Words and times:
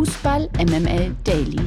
Fußball 0.00 0.48
MML 0.56 1.14
Daily. 1.24 1.60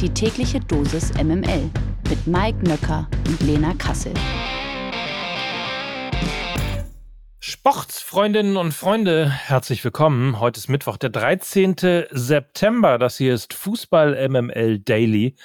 Die 0.00 0.08
tägliche 0.08 0.58
Dosis 0.58 1.14
MML 1.14 1.70
mit 2.10 2.26
Mike 2.26 2.58
Nöcker 2.66 3.06
und 3.28 3.40
Lena 3.42 3.72
Kassel. 3.74 4.12
Sportsfreundinnen 7.38 8.56
und 8.56 8.74
Freunde, 8.74 9.30
herzlich 9.30 9.84
willkommen. 9.84 10.40
Heute 10.40 10.58
ist 10.58 10.66
Mittwoch, 10.66 10.96
der 10.96 11.10
13. 11.10 11.76
September. 12.10 12.98
Das 12.98 13.16
hier 13.16 13.32
ist 13.32 13.54
Fußball 13.54 14.28
MML 14.28 14.80
Daily. 14.80 15.36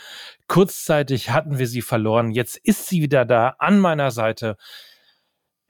Kurzzeitig 0.47 1.29
hatten 1.29 1.59
wir 1.59 1.67
sie 1.67 1.83
verloren. 1.83 2.31
Jetzt 2.31 2.57
ist 2.57 2.87
sie 2.87 3.03
wieder 3.03 3.25
da 3.25 3.49
an 3.59 3.77
meiner 3.77 4.09
Seite. 4.09 4.57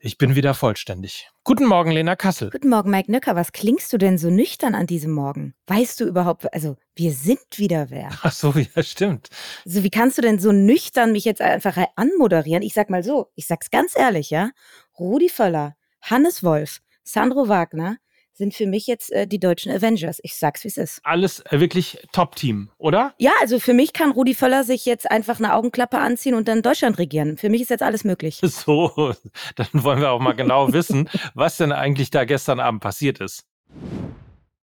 Ich 0.06 0.18
bin 0.18 0.34
wieder 0.34 0.52
vollständig. 0.52 1.30
Guten 1.44 1.64
Morgen, 1.64 1.90
Lena 1.90 2.14
Kassel. 2.14 2.50
Guten 2.50 2.68
Morgen, 2.68 2.90
Mike 2.90 3.10
Nöcker. 3.10 3.36
Was 3.36 3.52
klingst 3.52 3.90
du 3.90 3.96
denn 3.96 4.18
so 4.18 4.28
nüchtern 4.28 4.74
an 4.74 4.86
diesem 4.86 5.12
Morgen? 5.12 5.54
Weißt 5.66 5.98
du 5.98 6.04
überhaupt, 6.04 6.52
also 6.52 6.76
wir 6.94 7.10
sind 7.12 7.40
wieder 7.56 7.88
wer? 7.88 8.10
Ach 8.20 8.30
so, 8.30 8.52
ja, 8.52 8.82
stimmt. 8.82 9.30
Also 9.64 9.82
wie 9.82 9.88
kannst 9.88 10.18
du 10.18 10.22
denn 10.22 10.38
so 10.38 10.52
nüchtern 10.52 11.12
mich 11.12 11.24
jetzt 11.24 11.40
einfach 11.40 11.78
anmoderieren? 11.96 12.62
Ich 12.62 12.74
sag 12.74 12.90
mal 12.90 13.02
so, 13.02 13.30
ich 13.34 13.46
sag's 13.46 13.70
ganz 13.70 13.96
ehrlich, 13.96 14.28
ja. 14.28 14.50
Rudi 14.98 15.30
Völler, 15.30 15.74
Hannes 16.02 16.42
Wolf, 16.42 16.82
Sandro 17.02 17.48
Wagner, 17.48 17.96
sind 18.34 18.52
für 18.52 18.66
mich 18.66 18.86
jetzt 18.86 19.12
äh, 19.12 19.26
die 19.26 19.38
deutschen 19.38 19.72
Avengers. 19.72 20.18
Ich 20.22 20.36
sag's, 20.36 20.64
wie 20.64 20.68
es 20.68 20.76
ist. 20.76 21.00
Alles 21.04 21.40
äh, 21.40 21.60
wirklich 21.60 21.98
Top-Team, 22.12 22.68
oder? 22.78 23.14
Ja, 23.18 23.30
also 23.40 23.60
für 23.60 23.74
mich 23.74 23.92
kann 23.92 24.10
Rudi 24.10 24.34
Völler 24.34 24.64
sich 24.64 24.84
jetzt 24.84 25.10
einfach 25.10 25.38
eine 25.38 25.54
Augenklappe 25.54 25.98
anziehen 25.98 26.34
und 26.34 26.48
dann 26.48 26.60
Deutschland 26.60 26.98
regieren. 26.98 27.36
Für 27.36 27.48
mich 27.48 27.62
ist 27.62 27.70
jetzt 27.70 27.82
alles 27.82 28.04
möglich. 28.04 28.40
So, 28.64 29.14
dann 29.56 29.68
wollen 29.72 30.00
wir 30.00 30.10
auch 30.10 30.20
mal 30.20 30.32
genau 30.32 30.72
wissen, 30.72 31.10
was 31.34 31.58
denn 31.58 31.70
eigentlich 31.70 32.10
da 32.10 32.24
gestern 32.24 32.60
Abend 32.60 32.80
passiert 32.80 33.20
ist. 33.20 33.44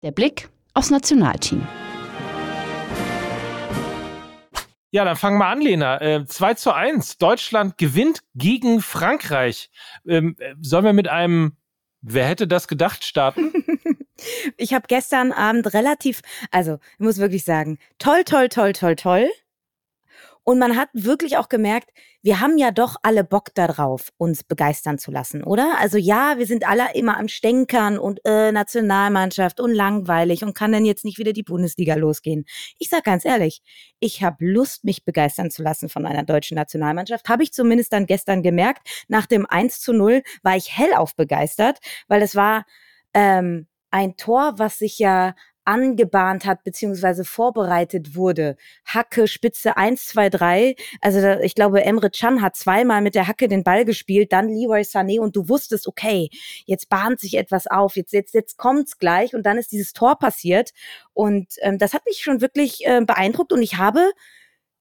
Der 0.02 0.10
Blick 0.10 0.48
aufs 0.72 0.90
Nationalteam. 0.90 1.64
Ja, 4.90 5.04
dann 5.04 5.16
fangen 5.16 5.38
wir 5.38 5.46
an, 5.46 5.60
Lena. 5.60 6.00
Äh, 6.00 6.24
2 6.26 6.54
zu 6.54 6.72
1. 6.72 7.18
Deutschland 7.18 7.78
gewinnt 7.78 8.20
gegen 8.34 8.80
Frankreich. 8.80 9.70
Ähm, 10.06 10.34
äh, 10.38 10.54
sollen 10.60 10.84
wir 10.84 10.92
mit 10.92 11.08
einem 11.08 11.56
Wer 12.06 12.26
hätte 12.26 12.46
das 12.46 12.68
gedacht 12.68 13.02
starten? 13.02 13.50
ich 14.58 14.74
habe 14.74 14.84
gestern 14.88 15.32
Abend 15.32 15.72
relativ, 15.72 16.20
also 16.50 16.78
ich 16.94 17.00
muss 17.00 17.16
wirklich 17.16 17.44
sagen, 17.44 17.78
toll, 17.98 18.24
toll, 18.24 18.50
toll, 18.50 18.74
toll, 18.74 18.94
toll. 18.94 19.30
Und 20.44 20.58
man 20.58 20.76
hat 20.76 20.90
wirklich 20.92 21.38
auch 21.38 21.48
gemerkt, 21.48 21.90
wir 22.22 22.40
haben 22.40 22.58
ja 22.58 22.70
doch 22.70 22.96
alle 23.02 23.24
Bock 23.24 23.54
darauf, 23.54 24.12
uns 24.18 24.44
begeistern 24.44 24.98
zu 24.98 25.10
lassen, 25.10 25.42
oder? 25.42 25.76
Also 25.78 25.96
ja, 25.96 26.38
wir 26.38 26.46
sind 26.46 26.68
alle 26.68 26.94
immer 26.94 27.18
am 27.18 27.28
Stänkern 27.28 27.98
und 27.98 28.20
äh, 28.24 28.52
Nationalmannschaft 28.52 29.58
und 29.58 29.72
langweilig 29.72 30.44
und 30.44 30.54
kann 30.54 30.72
dann 30.72 30.84
jetzt 30.84 31.04
nicht 31.04 31.18
wieder 31.18 31.32
die 31.32 31.42
Bundesliga 31.42 31.94
losgehen. 31.94 32.44
Ich 32.78 32.90
sag 32.90 33.04
ganz 33.04 33.24
ehrlich, 33.24 33.62
ich 34.00 34.22
habe 34.22 34.44
Lust, 34.44 34.84
mich 34.84 35.04
begeistern 35.04 35.50
zu 35.50 35.62
lassen 35.62 35.88
von 35.88 36.04
einer 36.04 36.24
deutschen 36.24 36.56
Nationalmannschaft. 36.56 37.28
Habe 37.28 37.42
ich 37.42 37.52
zumindest 37.52 37.92
dann 37.94 38.06
gestern 38.06 38.42
gemerkt. 38.42 38.86
Nach 39.08 39.24
dem 39.24 39.46
1 39.46 39.80
zu 39.80 39.94
0 39.94 40.22
war 40.42 40.56
ich 40.56 40.76
hellauf 40.76 41.16
begeistert, 41.16 41.78
weil 42.06 42.20
es 42.20 42.34
war 42.36 42.66
ähm, 43.14 43.66
ein 43.90 44.16
Tor, 44.16 44.58
was 44.58 44.78
sich 44.78 44.98
ja 44.98 45.34
angebahnt 45.64 46.44
hat, 46.44 46.64
beziehungsweise 46.64 47.24
vorbereitet 47.24 48.14
wurde. 48.14 48.56
Hacke, 48.84 49.28
Spitze 49.28 49.76
1, 49.76 50.06
2, 50.06 50.30
3. 50.30 50.76
Also 51.00 51.20
da, 51.20 51.40
ich 51.40 51.54
glaube, 51.54 51.84
Emre 51.84 52.10
Can 52.10 52.42
hat 52.42 52.56
zweimal 52.56 53.02
mit 53.02 53.14
der 53.14 53.26
Hacke 53.26 53.48
den 53.48 53.64
Ball 53.64 53.84
gespielt, 53.84 54.32
dann 54.32 54.48
Leroy 54.48 54.82
Sané 54.82 55.20
und 55.20 55.36
du 55.36 55.48
wusstest, 55.48 55.86
okay, 55.86 56.30
jetzt 56.66 56.88
bahnt 56.88 57.20
sich 57.20 57.36
etwas 57.36 57.66
auf, 57.66 57.96
jetzt, 57.96 58.12
jetzt, 58.12 58.34
jetzt 58.34 58.56
kommt's 58.56 58.98
gleich 58.98 59.34
und 59.34 59.44
dann 59.44 59.58
ist 59.58 59.72
dieses 59.72 59.92
Tor 59.92 60.18
passiert. 60.18 60.72
Und 61.12 61.54
ähm, 61.62 61.78
das 61.78 61.94
hat 61.94 62.04
mich 62.06 62.22
schon 62.22 62.40
wirklich 62.40 62.86
äh, 62.86 63.00
beeindruckt 63.04 63.52
und 63.52 63.62
ich 63.62 63.76
habe 63.76 64.12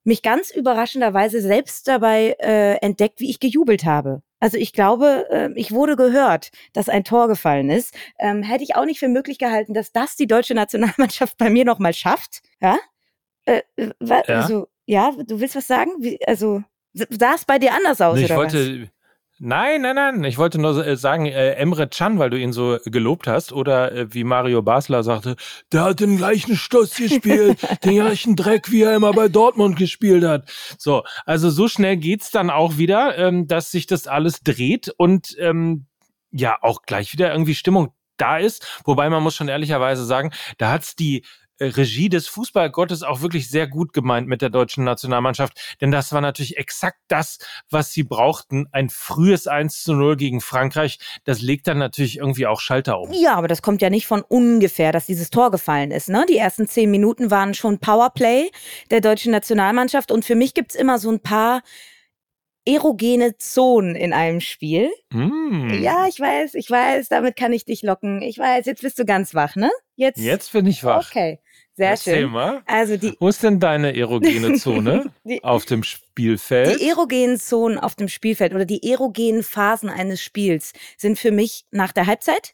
mich 0.03 0.21
ganz 0.21 0.51
überraschenderweise 0.51 1.41
selbst 1.41 1.87
dabei 1.87 2.35
äh, 2.39 2.75
entdeckt, 2.77 3.19
wie 3.19 3.29
ich 3.29 3.39
gejubelt 3.39 3.85
habe. 3.85 4.21
Also 4.43 4.57
ich 4.57 4.73
glaube, 4.73 5.25
äh, 5.29 5.49
ich 5.55 5.71
wurde 5.71 5.95
gehört, 5.95 6.49
dass 6.73 6.89
ein 6.89 7.05
Tor 7.05 7.29
gefallen 7.29 7.69
ist. 7.69 7.95
Ähm, 8.19 8.43
hätte 8.43 8.65
ich 8.65 8.75
auch 8.75 8.83
nicht 8.83 8.99
für 8.99 9.07
möglich 9.07 9.37
gehalten, 9.37 9.73
dass 9.73 9.93
das 9.93 10.17
die 10.17 10.27
deutsche 10.27 10.53
Nationalmannschaft 10.63 11.37
bei 11.37 11.49
mir 11.49 11.63
nochmal 11.63 11.93
schafft. 11.93 12.41
Ja? 12.59 12.77
Äh, 13.45 13.61
äh 13.77 13.91
ja? 14.01 14.21
Also, 14.27 14.67
ja, 14.85 15.13
du 15.17 15.39
willst 15.39 15.55
was 15.55 15.67
sagen? 15.67 15.91
Wie, 15.99 16.19
also, 16.27 16.61
sah 16.93 17.35
es 17.35 17.45
bei 17.45 17.57
dir 17.57 17.73
anders 17.73 18.01
aus? 18.01 18.19
Ich 18.19 18.35
wollte, 18.35 18.81
was? 18.81 18.89
Nein, 19.45 19.81
nein, 19.81 19.95
nein. 19.95 20.23
Ich 20.23 20.37
wollte 20.37 20.57
nur 20.57 20.87
äh, 20.87 20.95
sagen, 20.95 21.25
äh, 21.25 21.55
Emre 21.55 21.89
Can, 21.89 22.17
weil 22.17 22.29
du 22.29 22.39
ihn 22.39 22.53
so 22.53 22.77
gelobt 22.85 23.27
hast, 23.27 23.51
oder 23.51 23.91
äh, 23.91 24.13
wie 24.13 24.23
Mario 24.23 24.61
Basler 24.61 25.03
sagte, 25.03 25.35
der 25.73 25.83
hat 25.83 25.99
den 25.99 26.15
gleichen 26.15 26.55
Stoß 26.55 26.95
gespielt, 26.95 27.59
den 27.83 27.95
gleichen 27.95 28.37
Dreck, 28.37 28.71
wie 28.71 28.83
er 28.83 28.95
immer 28.95 29.11
bei 29.11 29.27
Dortmund 29.27 29.75
gespielt 29.75 30.23
hat. 30.23 30.49
So, 30.77 31.03
also 31.25 31.49
so 31.49 31.67
schnell 31.67 31.97
geht's 31.97 32.31
dann 32.31 32.49
auch 32.49 32.77
wieder, 32.77 33.17
ähm, 33.17 33.45
dass 33.45 33.69
sich 33.69 33.85
das 33.85 34.07
alles 34.07 34.43
dreht 34.43 34.93
und 34.95 35.35
ähm, 35.39 35.87
ja 36.31 36.57
auch 36.61 36.83
gleich 36.83 37.11
wieder 37.11 37.29
irgendwie 37.33 37.55
Stimmung 37.55 37.93
da 38.15 38.37
ist. 38.37 38.81
Wobei 38.85 39.09
man 39.09 39.23
muss 39.23 39.35
schon 39.35 39.49
ehrlicherweise 39.49 40.05
sagen, 40.05 40.31
da 40.57 40.71
hat's 40.71 40.95
die 40.95 41.25
Regie 41.59 42.09
des 42.09 42.27
Fußballgottes 42.27 43.03
auch 43.03 43.21
wirklich 43.21 43.49
sehr 43.49 43.67
gut 43.67 43.93
gemeint 43.93 44.27
mit 44.27 44.41
der 44.41 44.49
deutschen 44.49 44.83
Nationalmannschaft, 44.83 45.77
denn 45.81 45.91
das 45.91 46.11
war 46.11 46.21
natürlich 46.21 46.57
exakt 46.57 46.99
das, 47.07 47.37
was 47.69 47.91
sie 47.91 48.03
brauchten. 48.03 48.67
Ein 48.71 48.89
frühes 48.89 49.47
1 49.47 49.83
zu 49.83 49.93
0 49.93 50.17
gegen 50.17 50.41
Frankreich, 50.41 50.99
das 51.23 51.41
legt 51.41 51.67
dann 51.67 51.77
natürlich 51.77 52.17
irgendwie 52.17 52.47
auch 52.47 52.59
Schalter 52.59 52.99
um. 52.99 53.11
Ja, 53.13 53.35
aber 53.35 53.47
das 53.47 53.61
kommt 53.61 53.81
ja 53.81 53.89
nicht 53.89 54.07
von 54.07 54.21
ungefähr, 54.21 54.91
dass 54.91 55.05
dieses 55.05 55.29
Tor 55.29 55.51
gefallen 55.51 55.91
ist. 55.91 56.09
Ne? 56.09 56.25
Die 56.29 56.37
ersten 56.37 56.67
zehn 56.67 56.89
Minuten 56.91 57.31
waren 57.31 57.53
schon 57.53 57.79
Powerplay 57.79 58.49
der 58.91 59.01
deutschen 59.01 59.31
Nationalmannschaft 59.31 60.11
und 60.11 60.25
für 60.25 60.35
mich 60.35 60.53
gibt's 60.53 60.75
immer 60.75 60.99
so 60.99 61.11
ein 61.11 61.19
paar 61.19 61.61
erogene 62.65 63.37
Zonen 63.37 63.95
in 63.95 64.13
einem 64.13 64.39
Spiel. 64.39 64.91
Mm. 65.11 65.81
Ja, 65.81 66.07
ich 66.07 66.19
weiß, 66.19 66.53
ich 66.55 66.69
weiß, 66.69 67.09
damit 67.09 67.35
kann 67.35 67.53
ich 67.53 67.65
dich 67.65 67.81
locken. 67.81 68.21
Ich 68.21 68.37
weiß, 68.37 68.65
jetzt 68.65 68.81
bist 68.81 68.97
du 68.99 69.05
ganz 69.05 69.35
wach, 69.35 69.55
ne? 69.55 69.71
Jetzt, 69.95 70.19
jetzt 70.19 70.51
bin 70.53 70.65
ich 70.65 70.83
wach. 70.83 71.09
Okay, 71.09 71.39
sehr 71.75 71.89
Erzähl 71.89 72.21
schön. 72.21 72.31
Mal. 72.31 72.61
Also 72.65 72.97
die, 72.97 73.15
Wo 73.19 73.27
ist 73.27 73.43
denn 73.43 73.59
deine 73.59 73.95
erogene 73.95 74.53
Zone 74.59 75.11
die, 75.23 75.43
auf 75.43 75.65
dem 75.65 75.83
Spielfeld? 75.83 76.79
Die 76.79 76.87
erogenen 76.87 77.39
Zonen 77.39 77.79
auf 77.79 77.95
dem 77.95 78.07
Spielfeld 78.07 78.53
oder 78.53 78.65
die 78.65 78.89
erogenen 78.89 79.43
Phasen 79.43 79.89
eines 79.89 80.21
Spiels 80.21 80.73
sind 80.97 81.19
für 81.19 81.31
mich 81.31 81.65
nach 81.71 81.91
der 81.91 82.05
Halbzeit 82.05 82.53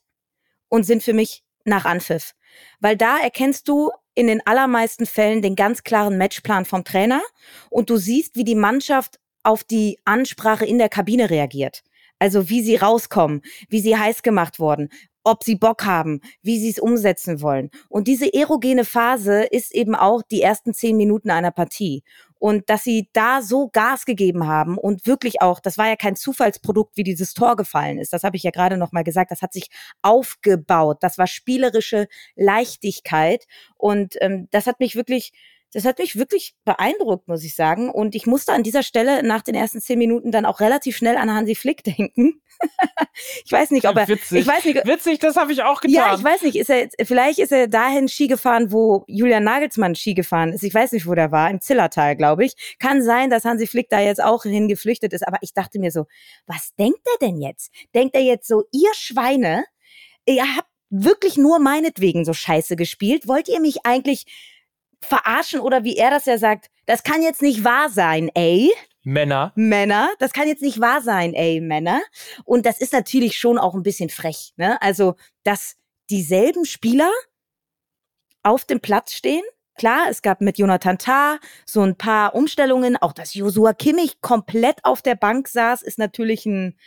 und 0.70 0.84
sind 0.84 1.03
für 1.03 1.14
mich 1.14 1.44
nach 1.66 1.86
Anpfiff. 1.86 2.34
Weil 2.80 2.97
da 2.97 3.18
erkennst 3.20 3.68
du 3.68 3.91
in 4.16 4.28
den 4.28 4.46
allermeisten 4.46 5.06
Fällen 5.06 5.41
den 5.41 5.56
ganz 5.56 5.84
klaren 5.84 6.18
Matchplan 6.18 6.66
vom 6.66 6.84
Trainer 6.84 7.22
und 7.70 7.90
du 7.90 7.97
siehst, 7.97 8.36
wie 8.36 8.44
die 8.44 8.56
Mannschaft 8.56 9.20
auf 9.44 9.64
die 9.64 10.00
Ansprache 10.06 10.66
in 10.66 10.78
der 10.78 10.90
Kabine 10.90 11.30
reagiert. 11.30 11.84
Also 12.20 12.50
wie 12.50 12.62
sie 12.62 12.76
rauskommen, 12.76 13.42
wie 13.70 13.80
sie 13.80 13.98
heiß 13.98 14.24
gemacht 14.24 14.60
wurden, 14.60 14.90
ob 15.24 15.44
sie 15.44 15.56
Bock 15.56 15.86
haben, 15.86 16.22
wie 16.42 16.60
sie 16.60 16.70
es 16.70 16.80
umsetzen 16.80 17.42
wollen. 17.42 17.70
Und 17.88 18.08
diese 18.08 18.34
erogene 18.34 18.86
Phase 18.86 19.44
ist 19.44 19.74
eben 19.74 19.96
auch 19.96 20.22
die 20.24 20.42
ersten 20.42 20.74
zehn 20.74 20.98
Minuten 20.98 21.30
einer 21.30 21.52
Partie. 21.52 22.04
Und 22.40 22.70
dass 22.70 22.84
sie 22.84 23.10
da 23.12 23.42
so 23.42 23.68
Gas 23.68 24.06
gegeben 24.06 24.48
haben 24.48 24.78
und 24.78 25.06
wirklich 25.06 25.42
auch, 25.42 25.60
das 25.60 25.78
war 25.78 25.90
ja 25.90 25.98
kein 25.98 26.16
Zufallsprodukt, 26.16 26.96
wie 26.96 27.04
dieses 27.04 27.34
Tor 27.34 27.58
gefallen 27.58 28.00
ist. 28.00 28.14
Das 28.14 28.24
habe 28.24 28.38
ich 28.38 28.44
ja 28.44 28.52
gerade 28.52 28.78
noch 28.78 28.94
mal 28.94 29.04
gesagt. 29.04 29.32
Das 29.32 29.42
hat 29.42 29.52
sich 29.52 29.70
aufgebaut. 30.02 31.00
Das 31.02 31.18
war 31.18 31.28
spielerische 31.28 32.08
Leichtigkeit 32.36 33.46
und 33.76 34.16
ähm, 34.22 34.48
das 34.52 34.68
hat 34.68 34.80
mich 34.80 34.96
wirklich 34.96 35.34
das 35.74 35.85
hat 35.85 36.00
mich 36.00 36.16
wirklich 36.16 36.56
beeindruckt, 36.66 37.28
muss 37.28 37.44
ich 37.44 37.56
sagen. 37.56 37.90
Und 37.90 38.16
ich 38.16 38.25
musste 38.25 38.53
an 38.53 38.63
dieser 38.63 38.81
Stelle 38.81 39.22
nach 39.24 39.41
den 39.41 39.53
ersten 39.53 39.80
zehn 39.81 40.00
Minuten 40.00 40.31
dann 40.31 40.46
auch 40.46 40.59
relativ 40.59 40.97
schnell 40.97 41.16
an 41.16 41.31
Hansi 41.31 41.56
Flick 41.56 41.84
denken. 41.97 42.41
ich 43.46 43.52
weiß 43.52 43.72
nicht, 43.72 43.88
ob 43.88 43.96
er. 43.96 44.08
Witzig, 44.08 44.40
ich 44.40 44.47
weiß 44.47 44.66
nicht, 44.66 44.85
witzig 44.85 45.19
das 45.19 45.35
habe 45.35 45.53
ich 45.53 45.62
auch 45.63 45.81
getan. 45.81 45.94
Ja, 45.94 46.16
ich 46.16 46.24
weiß 46.24 46.41
nicht. 46.41 46.56
Ist 46.56 46.69
er 46.69 46.90
vielleicht 47.03 47.40
ist 47.40 47.52
er 47.52 47.68
dahin 47.68 48.08
Ski 48.08 48.28
gefahren, 48.28 48.72
wo 48.72 49.03
Julian 49.08 49.44
Nagelsmann 49.44 49.96
Ski 49.96 50.14
gefahren 50.16 50.53
ist. 50.53 50.64
Ich 50.64 50.73
weiß 50.73 50.91
nicht, 50.91 51.08
wo 51.08 51.14
der 51.14 51.32
war. 51.32 51.49
Im 51.49 51.61
Zillertal, 51.61 52.16
glaube 52.16 52.46
ich. 52.46 52.55
Kann 52.79 53.03
sein, 53.03 53.29
dass 53.29 53.46
Hansi 53.46 53.67
Flick 53.67 53.90
da 53.90 53.99
jetzt 53.99 54.23
auch 54.23 54.44
hingeflüchtet 54.44 55.14
ist. 55.14 55.28
Aber 55.28 55.38
ich 55.41 55.53
dachte 55.53 55.79
mir 55.79 55.91
so, 55.91 56.05
was 56.47 56.73
denkt 56.79 57.02
er 57.05 57.28
denn 57.28 57.40
jetzt? 57.40 57.72
Denkt 57.94 58.16
er 58.16 58.22
jetzt 58.22 58.47
so, 58.47 58.64
ihr 58.72 58.94
Schweine, 58.96 59.66
ihr 60.26 60.55
habt 60.55 60.67
wirklich 60.90 61.38
nur 61.38 61.59
meinetwegen 61.59 62.26
so 62.26 62.34
scheiße 62.34 62.76
gespielt? 62.76 63.28
Wollt 63.28 63.47
ihr 63.47 63.61
mich 63.61 63.85
eigentlich 63.85 64.26
verarschen 65.01 65.59
oder 65.59 65.84
wie 65.84 65.97
er 65.97 66.09
das 66.09 66.25
ja 66.25 66.37
sagt, 66.37 66.69
das 66.85 67.03
kann 67.03 67.22
jetzt 67.22 67.41
nicht 67.41 67.63
wahr 67.63 67.90
sein, 67.90 68.29
ey. 68.34 68.72
Männer. 69.03 69.53
Männer, 69.55 70.09
das 70.19 70.34
kann 70.34 70.47
jetzt 70.47 70.61
nicht 70.61 70.79
wahr 70.79 71.01
sein, 71.01 71.34
ey, 71.34 71.61
Männer. 71.61 72.01
Und 72.46 72.66
das 72.66 72.79
ist 72.79 72.93
natürlich 72.93 73.37
schon 73.37 73.57
auch 73.57 73.73
ein 73.73 73.84
bisschen 73.84 74.09
frech, 74.09 74.53
ne? 74.57 74.81
Also, 74.81 75.16
dass 75.43 75.78
dieselben 76.09 76.66
Spieler 76.66 77.11
auf 78.43 78.66
dem 78.66 78.81
Platz 78.81 79.13
stehen. 79.13 79.43
Klar, 79.78 80.07
es 80.09 80.22
gab 80.22 80.41
mit 80.41 80.57
Jonathan 80.57 80.97
Tah 80.97 81.40
so 81.66 81.81
ein 81.81 81.96
paar 81.96 82.35
Umstellungen. 82.35 82.97
Auch 82.97 83.13
dass 83.13 83.34
Josua 83.34 83.73
Kimmich 83.73 84.19
komplett 84.19 84.84
auf 84.84 85.01
der 85.01 85.16
Bank 85.16 85.47
saß, 85.47 85.81
ist 85.81 85.97
natürlich 85.97 86.46
ein 86.46 86.78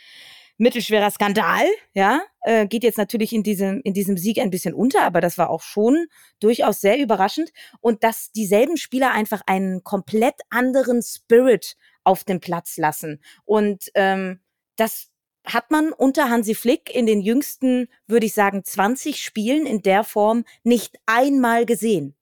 mittelschwerer 0.63 1.11
Skandal, 1.11 1.65
ja, 1.93 2.21
äh, 2.41 2.65
geht 2.65 2.83
jetzt 2.83 2.97
natürlich 2.97 3.33
in 3.33 3.43
diesem, 3.43 3.81
in 3.83 3.93
diesem 3.93 4.17
Sieg 4.17 4.39
ein 4.39 4.49
bisschen 4.49 4.73
unter, 4.73 5.03
aber 5.03 5.21
das 5.21 5.37
war 5.37 5.49
auch 5.49 5.61
schon 5.61 6.07
durchaus 6.39 6.81
sehr 6.81 6.97
überraschend. 6.97 7.51
Und 7.81 8.03
dass 8.03 8.31
dieselben 8.31 8.77
Spieler 8.77 9.11
einfach 9.11 9.41
einen 9.45 9.83
komplett 9.83 10.35
anderen 10.49 11.01
Spirit 11.03 11.75
auf 12.03 12.23
dem 12.23 12.39
Platz 12.39 12.77
lassen. 12.77 13.21
Und 13.45 13.91
ähm, 13.93 14.39
das 14.75 15.09
hat 15.45 15.69
man 15.71 15.91
unter 15.91 16.29
Hansi 16.29 16.55
Flick 16.55 16.93
in 16.93 17.05
den 17.05 17.21
jüngsten, 17.21 17.89
würde 18.07 18.25
ich 18.25 18.33
sagen, 18.33 18.63
20 18.63 19.21
Spielen 19.21 19.65
in 19.65 19.81
der 19.81 20.03
Form 20.03 20.45
nicht 20.63 20.97
einmal 21.05 21.65
gesehen. 21.65 22.15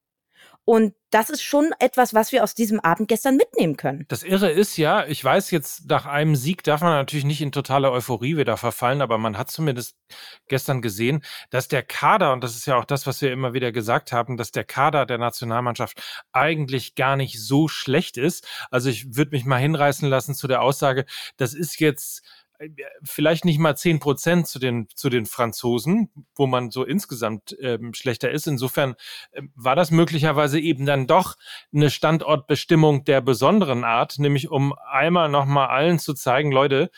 Und 0.65 0.95
das 1.11 1.29
ist 1.29 1.43
schon 1.43 1.71
etwas, 1.79 2.13
was 2.13 2.31
wir 2.31 2.43
aus 2.43 2.55
diesem 2.55 2.79
Abend 2.79 3.07
gestern 3.07 3.35
mitnehmen 3.35 3.77
können. 3.77 4.05
Das 4.07 4.23
Irre 4.23 4.49
ist 4.49 4.77
ja, 4.77 5.05
ich 5.05 5.23
weiß 5.23 5.51
jetzt, 5.51 5.89
nach 5.89 6.05
einem 6.05 6.35
Sieg 6.35 6.63
darf 6.63 6.81
man 6.81 6.93
natürlich 6.93 7.25
nicht 7.25 7.41
in 7.41 7.51
totale 7.51 7.91
Euphorie 7.91 8.37
wieder 8.37 8.57
verfallen, 8.57 9.01
aber 9.01 9.17
man 9.17 9.37
hat 9.37 9.51
zumindest 9.51 9.95
gestern 10.47 10.81
gesehen, 10.81 11.23
dass 11.49 11.67
der 11.67 11.83
Kader, 11.83 12.33
und 12.33 12.43
das 12.43 12.55
ist 12.55 12.65
ja 12.65 12.77
auch 12.77 12.85
das, 12.85 13.05
was 13.05 13.21
wir 13.21 13.31
immer 13.31 13.53
wieder 13.53 13.71
gesagt 13.71 14.11
haben, 14.11 14.37
dass 14.37 14.51
der 14.51 14.63
Kader 14.63 15.05
der 15.05 15.17
Nationalmannschaft 15.17 16.01
eigentlich 16.31 16.95
gar 16.95 17.17
nicht 17.17 17.41
so 17.41 17.67
schlecht 17.67 18.17
ist. 18.17 18.47
Also 18.71 18.89
ich 18.89 19.15
würde 19.15 19.31
mich 19.31 19.45
mal 19.45 19.57
hinreißen 19.57 20.07
lassen 20.09 20.33
zu 20.33 20.47
der 20.47 20.61
Aussage, 20.61 21.05
das 21.37 21.53
ist 21.53 21.79
jetzt 21.79 22.23
vielleicht 23.03 23.45
nicht 23.45 23.59
mal 23.59 23.75
zehn 23.75 23.99
Prozent 23.99 24.47
zu 24.47 24.59
den, 24.59 24.87
zu 24.95 25.09
den 25.09 25.25
Franzosen, 25.25 26.11
wo 26.35 26.47
man 26.47 26.71
so 26.71 26.83
insgesamt 26.83 27.55
ähm, 27.59 27.93
schlechter 27.93 28.31
ist. 28.31 28.47
Insofern 28.47 28.95
äh, 29.31 29.41
war 29.55 29.75
das 29.75 29.91
möglicherweise 29.91 30.59
eben 30.59 30.85
dann 30.85 31.07
doch 31.07 31.35
eine 31.73 31.89
Standortbestimmung 31.89 33.03
der 33.05 33.21
besonderen 33.21 33.83
Art, 33.83 34.19
nämlich 34.19 34.49
um 34.49 34.73
einmal 34.91 35.29
nochmal 35.29 35.69
allen 35.69 35.99
zu 35.99 36.13
zeigen, 36.13 36.51
Leute, 36.51 36.89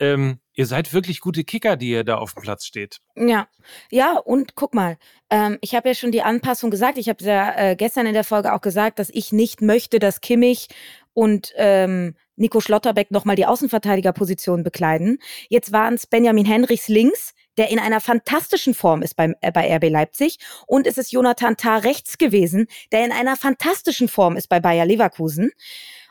ähm, 0.00 0.40
ihr 0.54 0.66
seid 0.66 0.92
wirklich 0.94 1.20
gute 1.20 1.44
Kicker, 1.44 1.76
die 1.76 1.90
ihr 1.90 2.04
da 2.04 2.16
auf 2.16 2.32
dem 2.32 2.42
Platz 2.42 2.64
steht. 2.64 3.00
Ja, 3.16 3.48
ja, 3.90 4.16
und 4.16 4.54
guck 4.54 4.74
mal, 4.74 4.96
ähm, 5.28 5.58
ich 5.60 5.74
habe 5.74 5.88
ja 5.88 5.94
schon 5.94 6.10
die 6.10 6.22
Anpassung 6.22 6.70
gesagt. 6.70 6.96
Ich 6.96 7.08
habe 7.08 7.22
ja 7.22 7.54
äh, 7.54 7.76
gestern 7.76 8.06
in 8.06 8.14
der 8.14 8.24
Folge 8.24 8.54
auch 8.54 8.62
gesagt, 8.62 8.98
dass 8.98 9.10
ich 9.10 9.30
nicht 9.30 9.60
möchte, 9.60 9.98
dass 9.98 10.22
Kimmich 10.22 10.68
und 11.14 11.52
ähm, 11.56 12.14
Nico 12.36 12.60
Schlotterbeck 12.60 13.10
nochmal 13.10 13.36
die 13.36 13.46
Außenverteidigerposition 13.46 14.62
bekleiden. 14.62 15.18
Jetzt 15.48 15.72
waren 15.72 15.94
es 15.94 16.06
Benjamin 16.06 16.46
Henrichs 16.46 16.88
links, 16.88 17.34
der 17.58 17.70
in 17.70 17.78
einer 17.78 18.00
fantastischen 18.00 18.72
Form 18.72 19.02
ist 19.02 19.14
beim, 19.14 19.34
äh, 19.42 19.52
bei 19.52 19.74
RB 19.76 19.90
Leipzig. 19.90 20.38
Und 20.66 20.86
es 20.86 20.96
ist 20.96 21.12
Jonathan 21.12 21.56
Tah 21.56 21.76
rechts 21.76 22.16
gewesen, 22.16 22.66
der 22.92 23.04
in 23.04 23.12
einer 23.12 23.36
fantastischen 23.36 24.08
Form 24.08 24.36
ist 24.36 24.48
bei 24.48 24.60
Bayer 24.60 24.86
Leverkusen. 24.86 25.50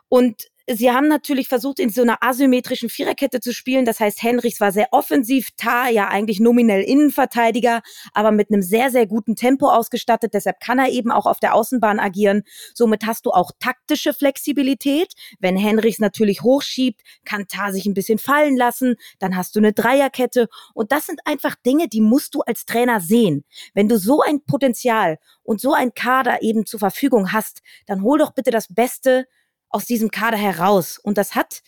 Und 0.08 0.48
Sie 0.72 0.92
haben 0.92 1.08
natürlich 1.08 1.48
versucht, 1.48 1.80
in 1.80 1.90
so 1.90 2.04
einer 2.04 2.22
asymmetrischen 2.22 2.90
Viererkette 2.90 3.40
zu 3.40 3.54
spielen. 3.54 3.86
Das 3.86 4.00
heißt, 4.00 4.22
Henrichs 4.22 4.62
war 4.62 4.72
sehr 4.72 4.90
offensiv, 4.92 5.50
Tar 5.58 5.90
ja 5.90 6.10
eigentlich 6.10 6.40
nominell 6.40 6.84
Innenverteidiger, 6.84 7.82
aber 8.14 8.32
mit 8.32 8.52
einem 8.52 8.62
sehr, 8.62 8.92
sehr 8.92 9.08
guten 9.08 9.36
Tempo 9.36 9.68
ausgestattet. 9.68 10.36
Deshalb 10.36 10.60
kann 10.60 10.78
er 10.78 10.90
eben 10.90 11.12
auch 11.12 11.26
auf 11.26 11.40
der 11.40 11.56
Außenbahn 11.56 12.00
agieren. 12.00 12.44
Somit 12.76 13.08
hast 13.08 13.26
du 13.26 13.32
auch 13.32 13.52
taktische 13.60 14.14
Flexibilität. 14.14 15.14
Wenn 15.40 15.58
Henrichs 15.58 15.98
natürlich 15.98 16.44
hochschiebt, 16.44 17.02
kann 17.26 17.48
Tar 17.48 17.74
sich 17.74 17.88
ein 17.88 17.96
bisschen 17.96 18.20
fallen 18.20 18.56
lassen. 18.56 18.96
Dann 19.18 19.36
hast 19.36 19.56
du 19.56 19.60
eine 19.60 19.74
Dreierkette. 19.74 20.50
Und 20.76 20.92
das 20.92 21.08
sind 21.08 21.20
einfach 21.26 21.56
Dinge, 21.66 21.88
die 21.88 22.02
musst 22.02 22.36
du 22.36 22.42
als 22.42 22.66
Trainer 22.66 23.02
sehen. 23.02 23.44
Wenn 23.74 23.90
du 23.90 23.98
so 23.98 24.22
ein 24.22 24.44
Potenzial 24.44 25.18
und 25.42 25.62
so 25.62 25.74
ein 25.74 25.96
Kader 25.96 26.44
eben 26.44 26.68
zur 26.68 26.80
Verfügung 26.80 27.34
hast, 27.34 27.62
dann 27.88 28.04
hol 28.04 28.20
doch 28.20 28.34
bitte 28.34 28.52
das 28.52 28.68
Beste 28.72 29.26
aus 29.70 29.86
diesem 29.86 30.12
Kader 30.12 30.38
heraus. 30.38 31.00
Und 31.02 31.18
das 31.18 31.36
hat 31.36 31.62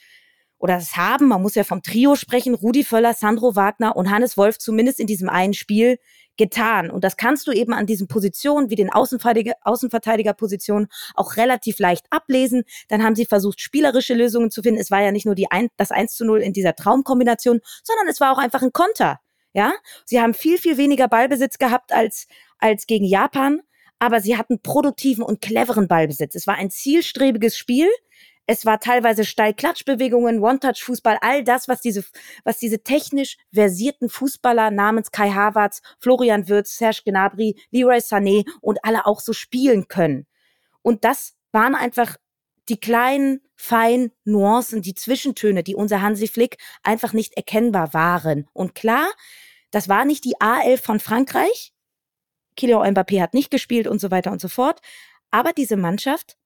oder 0.62 0.75
das 0.75 0.95
haben, 0.95 1.27
man 1.27 1.42
muss 1.42 1.56
ja 1.56 1.63
vom 1.63 1.81
Trio 1.81 2.15
sprechen, 2.15 2.53
Rudi 2.53 2.83
Völler, 2.83 3.15
Sandro 3.15 3.56
Wagner 3.56 3.95
und 3.95 4.12
Hannes 4.12 4.38
Wolf 4.38 4.59
zumindest 4.59 5.00
in 5.00 5.07
diesem 5.07 5.27
einen 5.27 5.56
Spiel 5.56 5.98
getan. 6.38 6.92
Und 6.92 7.03
das 7.03 7.18
kannst 7.18 7.48
du 7.48 7.51
eben 7.51 7.74
an 7.74 7.88
diesen 7.88 8.07
Positionen 8.07 8.69
wie 8.69 8.75
den 8.75 8.92
Außenverteidiger, 8.92 9.53
Außenverteidigerpositionen 9.62 10.88
auch 11.15 11.36
relativ 11.36 11.80
leicht 11.80 12.06
ablesen. 12.12 12.63
Dann 12.89 13.03
haben 13.03 13.15
sie 13.15 13.25
versucht, 13.25 13.59
spielerische 13.59 14.13
Lösungen 14.13 14.51
zu 14.51 14.62
finden. 14.62 14.80
Es 14.80 14.92
war 14.92 15.01
ja 15.01 15.12
nicht 15.12 15.25
nur 15.25 15.36
die 15.36 15.50
ein, 15.50 15.69
das 15.77 15.92
1 15.92 16.15
zu 16.15 16.25
0 16.25 16.42
in 16.42 16.54
dieser 16.54 16.75
Traumkombination, 16.75 17.59
sondern 17.83 18.07
es 18.07 18.21
war 18.21 18.31
auch 18.31 18.38
einfach 18.38 18.62
ein 18.62 18.71
Konter. 18.71 19.19
Ja, 19.54 19.74
sie 20.06 20.21
haben 20.21 20.33
viel, 20.33 20.57
viel 20.59 20.77
weniger 20.77 21.07
Ballbesitz 21.07 21.57
gehabt 21.57 21.92
als, 21.92 22.27
als 22.59 22.86
gegen 22.86 23.06
Japan 23.06 23.62
aber 24.01 24.19
sie 24.19 24.36
hatten 24.36 24.59
produktiven 24.59 25.24
und 25.24 25.42
cleveren 25.42 25.88
Ballbesitz. 25.88 26.33
Es 26.33 26.48
war 26.48 26.56
ein 26.56 26.71
zielstrebiges 26.71 27.56
Spiel. 27.56 27.88
Es 28.48 28.65
war 28.65 28.80
teilweise 28.80 29.24
Steilklatschbewegungen, 29.24 30.42
One-Touch-Fußball, 30.42 31.19
all 31.21 31.44
das, 31.44 31.68
was 31.68 31.81
diese, 31.81 32.03
was 32.44 32.57
diese 32.57 32.81
technisch 32.81 33.38
versierten 33.53 34.09
Fußballer 34.09 34.71
namens 34.71 35.12
Kai 35.12 35.30
Havertz, 35.30 35.83
Florian 36.00 36.50
Wirtz, 36.50 36.77
Serge 36.77 37.03
Gnabry, 37.06 37.56
Leroy 37.69 37.98
Sané 37.98 38.44
und 38.59 38.83
alle 38.83 39.06
auch 39.06 39.19
so 39.19 39.33
spielen 39.33 39.88
können. 39.88 40.25
Und 40.81 41.06
das 41.06 41.36
waren 41.51 41.75
einfach 41.75 42.18
die 42.69 42.80
kleinen, 42.80 43.42
feinen 43.56 44.12
Nuancen, 44.24 44.81
die 44.81 44.95
Zwischentöne, 44.95 45.62
die 45.62 45.75
unser 45.75 46.01
Hansi 46.01 46.27
Flick 46.27 46.57
einfach 46.81 47.13
nicht 47.13 47.38
erkennbar 47.38 47.94
waren. 47.94 48.47
Und 48.54 48.74
klar, 48.74 49.07
das 49.69 49.89
war 49.89 50.06
nicht 50.06 50.25
die 50.25 50.38
A11 50.38 50.81
von 50.81 51.00
Frankreich, 51.00 51.71
Kylian 52.57 52.94
Mbappé 52.94 53.21
hat 53.21 53.33
nicht 53.33 53.51
gespielt 53.51 53.88
und 53.88 54.00
so 54.00 54.12
weiter 54.12 54.31
und 54.31 54.42
so 54.42 54.48
fort. 54.48 54.81
Aber 55.30 55.53
diese 55.53 55.77
Mannschaft 55.77 56.38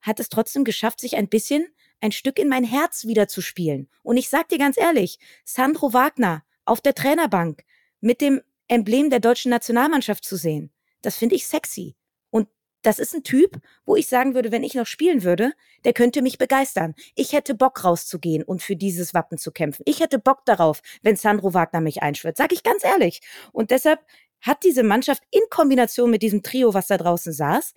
hat 0.00 0.20
es 0.20 0.28
trotzdem 0.28 0.64
geschafft, 0.64 1.00
sich 1.00 1.16
ein 1.16 1.28
bisschen 1.28 1.66
ein 2.00 2.12
Stück 2.12 2.38
in 2.38 2.48
mein 2.48 2.64
Herz 2.64 3.04
wieder 3.06 3.28
zu 3.28 3.42
spielen. 3.42 3.88
Und 4.02 4.16
ich 4.16 4.28
sag 4.28 4.48
dir 4.48 4.58
ganz 4.58 4.78
ehrlich, 4.78 5.18
Sandro 5.44 5.92
Wagner 5.92 6.42
auf 6.64 6.80
der 6.80 6.94
Trainerbank 6.94 7.64
mit 8.00 8.20
dem 8.20 8.40
Emblem 8.68 9.10
der 9.10 9.20
deutschen 9.20 9.50
Nationalmannschaft 9.50 10.24
zu 10.24 10.36
sehen, 10.36 10.70
das 11.02 11.16
finde 11.16 11.34
ich 11.34 11.46
sexy. 11.46 11.96
Und 12.30 12.48
das 12.82 12.98
ist 12.98 13.14
ein 13.14 13.24
Typ, 13.24 13.60
wo 13.84 13.96
ich 13.96 14.08
sagen 14.08 14.34
würde, 14.34 14.52
wenn 14.52 14.62
ich 14.62 14.74
noch 14.74 14.86
spielen 14.86 15.22
würde, 15.22 15.52
der 15.84 15.92
könnte 15.92 16.22
mich 16.22 16.38
begeistern. 16.38 16.94
Ich 17.14 17.32
hätte 17.32 17.54
Bock 17.54 17.84
rauszugehen 17.84 18.42
und 18.42 18.62
für 18.62 18.76
dieses 18.76 19.12
Wappen 19.12 19.38
zu 19.38 19.50
kämpfen. 19.50 19.82
Ich 19.86 20.00
hätte 20.00 20.18
Bock 20.18 20.44
darauf, 20.46 20.80
wenn 21.02 21.16
Sandro 21.16 21.52
Wagner 21.52 21.80
mich 21.80 22.02
einschwört. 22.02 22.36
Sag 22.36 22.52
ich 22.52 22.62
ganz 22.62 22.84
ehrlich. 22.84 23.20
Und 23.52 23.70
deshalb 23.70 24.00
hat 24.40 24.64
diese 24.64 24.82
Mannschaft 24.82 25.22
in 25.30 25.42
Kombination 25.50 26.10
mit 26.10 26.22
diesem 26.22 26.42
Trio, 26.42 26.74
was 26.74 26.86
da 26.86 26.96
draußen 26.96 27.32
saß, 27.32 27.74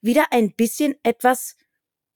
wieder 0.00 0.26
ein 0.30 0.54
bisschen 0.54 0.94
etwas 1.02 1.56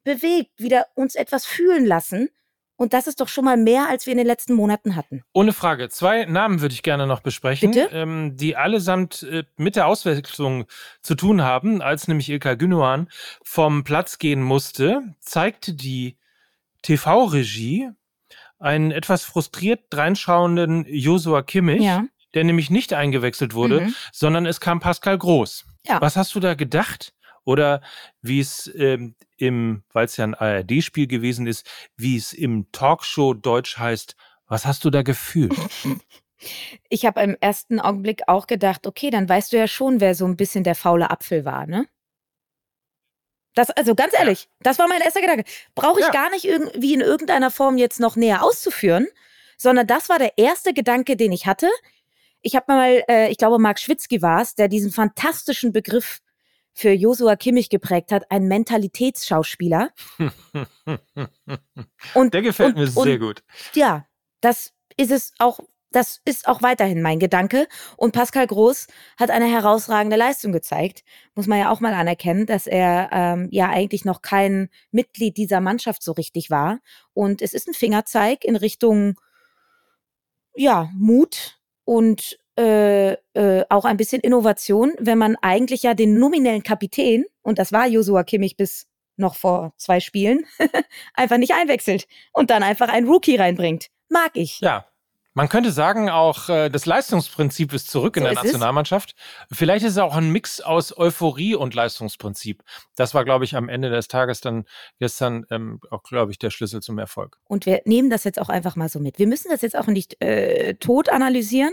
bewegt, 0.04 0.50
wieder 0.58 0.86
uns 0.94 1.14
etwas 1.14 1.44
fühlen 1.46 1.86
lassen. 1.86 2.28
Und 2.76 2.94
das 2.94 3.06
ist 3.06 3.20
doch 3.20 3.28
schon 3.28 3.44
mal 3.44 3.56
mehr, 3.56 3.88
als 3.88 4.06
wir 4.06 4.12
in 4.12 4.18
den 4.18 4.26
letzten 4.26 4.54
Monaten 4.54 4.96
hatten. 4.96 5.22
Ohne 5.34 5.52
Frage. 5.52 5.88
Zwei 5.88 6.24
Namen 6.24 6.60
würde 6.62 6.74
ich 6.74 6.82
gerne 6.82 7.06
noch 7.06 7.20
besprechen? 7.20 7.72
Ähm, 7.92 8.36
die 8.36 8.56
allesamt 8.56 9.22
äh, 9.22 9.44
mit 9.56 9.76
der 9.76 9.86
Auswechslung 9.86 10.64
zu 11.00 11.14
tun 11.14 11.42
haben. 11.42 11.80
Als 11.80 12.08
nämlich 12.08 12.28
Ilka 12.28 12.54
Gündogan 12.54 13.08
vom 13.44 13.84
Platz 13.84 14.18
gehen 14.18 14.42
musste, 14.42 15.14
zeigte 15.20 15.74
die 15.74 16.16
TV-Regie 16.82 17.90
einen 18.58 18.90
etwas 18.90 19.24
frustriert 19.24 19.80
reinschauenden 19.92 20.86
Josua 20.88 21.42
Kimmich, 21.42 21.82
Ja. 21.82 22.04
Der 22.34 22.44
nämlich 22.44 22.70
nicht 22.70 22.92
eingewechselt 22.92 23.54
wurde, 23.54 23.82
Mhm. 23.82 23.94
sondern 24.12 24.46
es 24.46 24.60
kam 24.60 24.80
Pascal 24.80 25.18
Groß. 25.18 25.64
Ja. 25.86 26.00
Was 26.00 26.16
hast 26.16 26.34
du 26.34 26.40
da 26.40 26.54
gedacht? 26.54 27.12
Oder 27.44 27.80
wie 28.20 28.38
es 28.38 28.70
ähm, 28.76 29.16
im, 29.36 29.82
weil 29.92 30.04
es 30.04 30.16
ja 30.16 30.24
ein 30.24 30.34
ARD-Spiel 30.34 31.08
gewesen 31.08 31.46
ist, 31.48 31.68
wie 31.96 32.16
es 32.16 32.32
im 32.32 32.70
Talkshow 32.70 33.34
Deutsch 33.34 33.78
heißt, 33.78 34.14
was 34.46 34.64
hast 34.66 34.84
du 34.84 34.90
da 34.90 35.02
gefühlt? 35.02 35.54
Ich 36.88 37.06
habe 37.06 37.20
im 37.22 37.36
ersten 37.40 37.78
Augenblick 37.78 38.22
auch 38.26 38.48
gedacht, 38.48 38.88
okay, 38.88 39.10
dann 39.10 39.28
weißt 39.28 39.52
du 39.52 39.58
ja 39.58 39.68
schon, 39.68 40.00
wer 40.00 40.16
so 40.16 40.24
ein 40.26 40.36
bisschen 40.36 40.64
der 40.64 40.74
faule 40.74 41.08
Apfel 41.08 41.44
war, 41.44 41.66
ne? 41.68 41.86
Das, 43.54 43.70
also 43.70 43.94
ganz 43.94 44.12
ehrlich, 44.18 44.48
das 44.60 44.78
war 44.80 44.88
mein 44.88 45.02
erster 45.02 45.20
Gedanke. 45.20 45.44
Brauche 45.76 46.00
ich 46.00 46.06
Ja. 46.06 46.12
gar 46.12 46.30
nicht 46.30 46.44
irgendwie 46.44 46.94
in 46.94 47.00
irgendeiner 47.00 47.52
Form 47.52 47.78
jetzt 47.78 48.00
noch 48.00 48.16
näher 48.16 48.42
auszuführen, 48.42 49.06
sondern 49.56 49.86
das 49.86 50.08
war 50.08 50.18
der 50.18 50.36
erste 50.36 50.72
Gedanke, 50.72 51.16
den 51.16 51.30
ich 51.30 51.46
hatte. 51.46 51.68
Ich 52.42 52.56
habe 52.56 52.64
mal, 52.68 53.04
äh, 53.08 53.30
ich 53.30 53.38
glaube, 53.38 53.58
Marc 53.58 53.78
Schwitzky 53.78 54.20
war 54.20 54.42
es, 54.42 54.54
der 54.54 54.68
diesen 54.68 54.90
fantastischen 54.90 55.72
Begriff 55.72 56.20
für 56.74 56.90
Josua 56.90 57.36
Kimmich 57.36 57.68
geprägt 57.68 58.12
hat, 58.12 58.30
ein 58.30 58.48
Mentalitätsschauspieler. 58.48 59.90
Und, 62.14 62.34
Der 62.34 62.42
gefällt 62.42 62.76
und, 62.76 62.80
mir 62.80 62.86
sehr 62.88 63.14
und, 63.14 63.20
gut. 63.20 63.44
Ja, 63.74 64.06
das 64.40 64.72
ist 64.96 65.10
es 65.10 65.32
auch, 65.38 65.60
das 65.90 66.20
ist 66.24 66.48
auch 66.48 66.62
weiterhin 66.62 67.02
mein 67.02 67.18
Gedanke. 67.18 67.68
Und 67.96 68.12
Pascal 68.12 68.46
Groß 68.46 68.86
hat 69.18 69.30
eine 69.30 69.46
herausragende 69.46 70.16
Leistung 70.16 70.52
gezeigt. 70.52 71.04
Muss 71.34 71.46
man 71.46 71.58
ja 71.58 71.70
auch 71.70 71.80
mal 71.80 71.94
anerkennen, 71.94 72.46
dass 72.46 72.66
er 72.66 73.10
ähm, 73.12 73.48
ja 73.50 73.68
eigentlich 73.68 74.04
noch 74.04 74.22
kein 74.22 74.68
Mitglied 74.90 75.36
dieser 75.36 75.60
Mannschaft 75.60 76.02
so 76.02 76.12
richtig 76.12 76.50
war. 76.50 76.80
Und 77.12 77.42
es 77.42 77.52
ist 77.54 77.68
ein 77.68 77.74
Fingerzeig 77.74 78.44
in 78.44 78.56
Richtung, 78.56 79.20
ja, 80.54 80.90
Mut 80.94 81.61
und 81.84 82.38
äh, 82.58 83.12
äh, 83.34 83.64
auch 83.70 83.84
ein 83.84 83.96
bisschen 83.96 84.20
Innovation, 84.20 84.92
wenn 84.98 85.18
man 85.18 85.36
eigentlich 85.40 85.82
ja 85.82 85.94
den 85.94 86.18
nominellen 86.18 86.62
Kapitän, 86.62 87.24
und 87.42 87.58
das 87.58 87.72
war 87.72 87.86
Josua 87.86 88.24
Kimmich 88.24 88.56
bis 88.56 88.86
noch 89.16 89.36
vor 89.36 89.72
zwei 89.76 90.00
Spielen, 90.00 90.44
einfach 91.14 91.38
nicht 91.38 91.54
einwechselt 91.54 92.06
und 92.32 92.50
dann 92.50 92.62
einfach 92.62 92.88
einen 92.88 93.08
Rookie 93.08 93.36
reinbringt. 93.36 93.88
Mag 94.08 94.32
ich. 94.34 94.60
Ja, 94.60 94.86
Man 95.34 95.48
könnte 95.48 95.72
sagen, 95.72 96.10
auch 96.10 96.50
äh, 96.50 96.68
das 96.68 96.84
Leistungsprinzip 96.84 97.72
ist 97.72 97.90
zurück 97.90 98.18
in 98.18 98.24
der 98.24 98.34
Nationalmannschaft. 98.34 99.14
Es. 99.48 99.58
Vielleicht 99.58 99.84
ist 99.84 99.92
es 99.92 99.98
auch 99.98 100.14
ein 100.14 100.30
Mix 100.30 100.60
aus 100.60 100.96
Euphorie 100.96 101.54
und 101.54 101.74
Leistungsprinzip. 101.74 102.62
Das 102.96 103.14
war, 103.14 103.24
glaube 103.24 103.44
ich, 103.44 103.56
am 103.56 103.70
Ende 103.70 103.88
des 103.88 104.08
Tages 104.08 104.42
dann 104.42 104.64
gestern 104.98 105.46
ähm, 105.50 105.80
auch, 105.90 106.02
glaube 106.02 106.32
ich, 106.32 106.38
der 106.38 106.50
Schlüssel 106.50 106.82
zum 106.82 106.98
Erfolg. 106.98 107.38
Und 107.44 107.64
wir 107.64 107.80
nehmen 107.86 108.10
das 108.10 108.24
jetzt 108.24 108.38
auch 108.38 108.50
einfach 108.50 108.76
mal 108.76 108.90
so 108.90 109.00
mit. 109.00 109.18
Wir 109.18 109.26
müssen 109.26 109.48
das 109.50 109.62
jetzt 109.62 109.76
auch 109.76 109.86
nicht 109.86 110.22
äh, 110.22 110.74
tot 110.74 111.08
analysieren. 111.08 111.72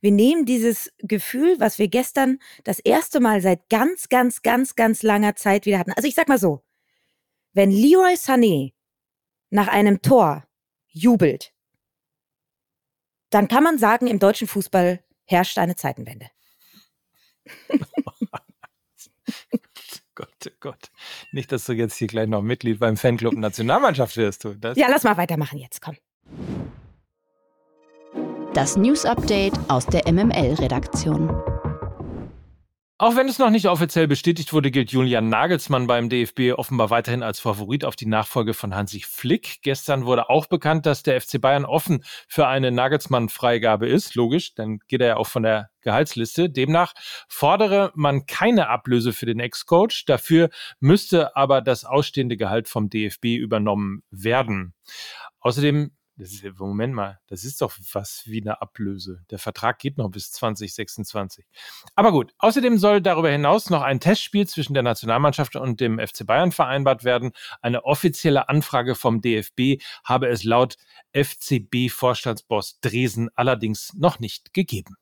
Wir 0.00 0.12
nehmen 0.12 0.44
dieses 0.44 0.92
Gefühl, 0.98 1.56
was 1.58 1.78
wir 1.80 1.88
gestern 1.88 2.38
das 2.62 2.78
erste 2.78 3.18
Mal 3.18 3.40
seit 3.40 3.68
ganz, 3.68 4.10
ganz, 4.10 4.42
ganz, 4.42 4.76
ganz 4.76 5.02
langer 5.02 5.34
Zeit 5.34 5.66
wieder 5.66 5.78
hatten. 5.78 5.92
Also 5.92 6.06
ich 6.06 6.14
sag 6.14 6.28
mal 6.28 6.38
so, 6.38 6.62
wenn 7.52 7.70
Leroy 7.70 8.14
Sané 8.14 8.72
nach 9.50 9.68
einem 9.68 10.02
Tor 10.02 10.44
jubelt, 10.86 11.51
dann 13.34 13.48
kann 13.48 13.64
man 13.64 13.78
sagen, 13.78 14.06
im 14.06 14.18
deutschen 14.18 14.48
Fußball 14.48 15.02
herrscht 15.24 15.58
eine 15.58 15.76
Zeitenwende. 15.76 16.26
Gott, 20.14 20.28
oh 20.46 20.50
Gott. 20.60 20.90
Nicht, 21.32 21.52
dass 21.52 21.64
du 21.64 21.72
jetzt 21.72 21.96
hier 21.96 22.06
gleich 22.06 22.28
noch 22.28 22.42
Mitglied 22.42 22.78
beim 22.78 22.96
Fanclub 22.96 23.34
Nationalmannschaft 23.34 24.16
wirst. 24.16 24.44
Du. 24.44 24.54
Das 24.54 24.76
ja, 24.76 24.86
lass 24.88 25.04
mal 25.04 25.16
weitermachen 25.16 25.58
jetzt, 25.58 25.80
komm. 25.80 25.96
Das 28.52 28.76
News 28.76 29.06
Update 29.06 29.54
aus 29.68 29.86
der 29.86 30.12
MML-Redaktion. 30.12 31.51
Auch 33.02 33.16
wenn 33.16 33.28
es 33.28 33.40
noch 33.40 33.50
nicht 33.50 33.66
offiziell 33.66 34.06
bestätigt 34.06 34.52
wurde, 34.52 34.70
gilt 34.70 34.92
Julian 34.92 35.28
Nagelsmann 35.28 35.88
beim 35.88 36.08
DFB 36.08 36.52
offenbar 36.56 36.90
weiterhin 36.90 37.24
als 37.24 37.40
Favorit 37.40 37.84
auf 37.84 37.96
die 37.96 38.06
Nachfolge 38.06 38.54
von 38.54 38.76
Hansi 38.76 39.00
Flick. 39.00 39.58
Gestern 39.62 40.06
wurde 40.06 40.30
auch 40.30 40.46
bekannt, 40.46 40.86
dass 40.86 41.02
der 41.02 41.20
FC 41.20 41.40
Bayern 41.40 41.64
offen 41.64 42.04
für 42.28 42.46
eine 42.46 42.70
Nagelsmann-Freigabe 42.70 43.88
ist. 43.88 44.14
Logisch, 44.14 44.54
dann 44.54 44.78
geht 44.86 45.00
er 45.00 45.06
ja 45.08 45.16
auch 45.16 45.26
von 45.26 45.42
der 45.42 45.70
Gehaltsliste. 45.80 46.48
Demnach 46.48 46.94
fordere 47.26 47.90
man 47.96 48.26
keine 48.26 48.68
Ablöse 48.68 49.12
für 49.12 49.26
den 49.26 49.40
Ex-Coach. 49.40 50.04
Dafür 50.04 50.48
müsste 50.78 51.34
aber 51.34 51.60
das 51.60 51.84
ausstehende 51.84 52.36
Gehalt 52.36 52.68
vom 52.68 52.88
DFB 52.88 53.34
übernommen 53.34 54.04
werden. 54.12 54.74
Außerdem 55.40 55.90
das 56.22 56.32
ist, 56.32 56.44
Moment 56.58 56.94
mal, 56.94 57.18
das 57.26 57.42
ist 57.42 57.60
doch 57.60 57.72
was 57.92 58.22
wie 58.26 58.40
eine 58.40 58.62
Ablöse. 58.62 59.24
Der 59.30 59.40
Vertrag 59.40 59.80
geht 59.80 59.98
noch 59.98 60.08
bis 60.08 60.30
2026. 60.30 61.44
Aber 61.96 62.12
gut, 62.12 62.32
außerdem 62.38 62.78
soll 62.78 63.00
darüber 63.00 63.28
hinaus 63.28 63.70
noch 63.70 63.82
ein 63.82 63.98
Testspiel 63.98 64.46
zwischen 64.46 64.74
der 64.74 64.84
Nationalmannschaft 64.84 65.56
und 65.56 65.80
dem 65.80 65.98
FC 65.98 66.24
Bayern 66.24 66.52
vereinbart 66.52 67.02
werden. 67.02 67.32
Eine 67.60 67.84
offizielle 67.84 68.48
Anfrage 68.48 68.94
vom 68.94 69.20
DFB 69.20 69.82
habe 70.04 70.28
es 70.28 70.44
laut 70.44 70.76
FCB-Vorstandsboss 71.12 72.78
Dresen 72.80 73.28
allerdings 73.34 73.92
noch 73.94 74.20
nicht 74.20 74.54
gegeben. 74.54 74.96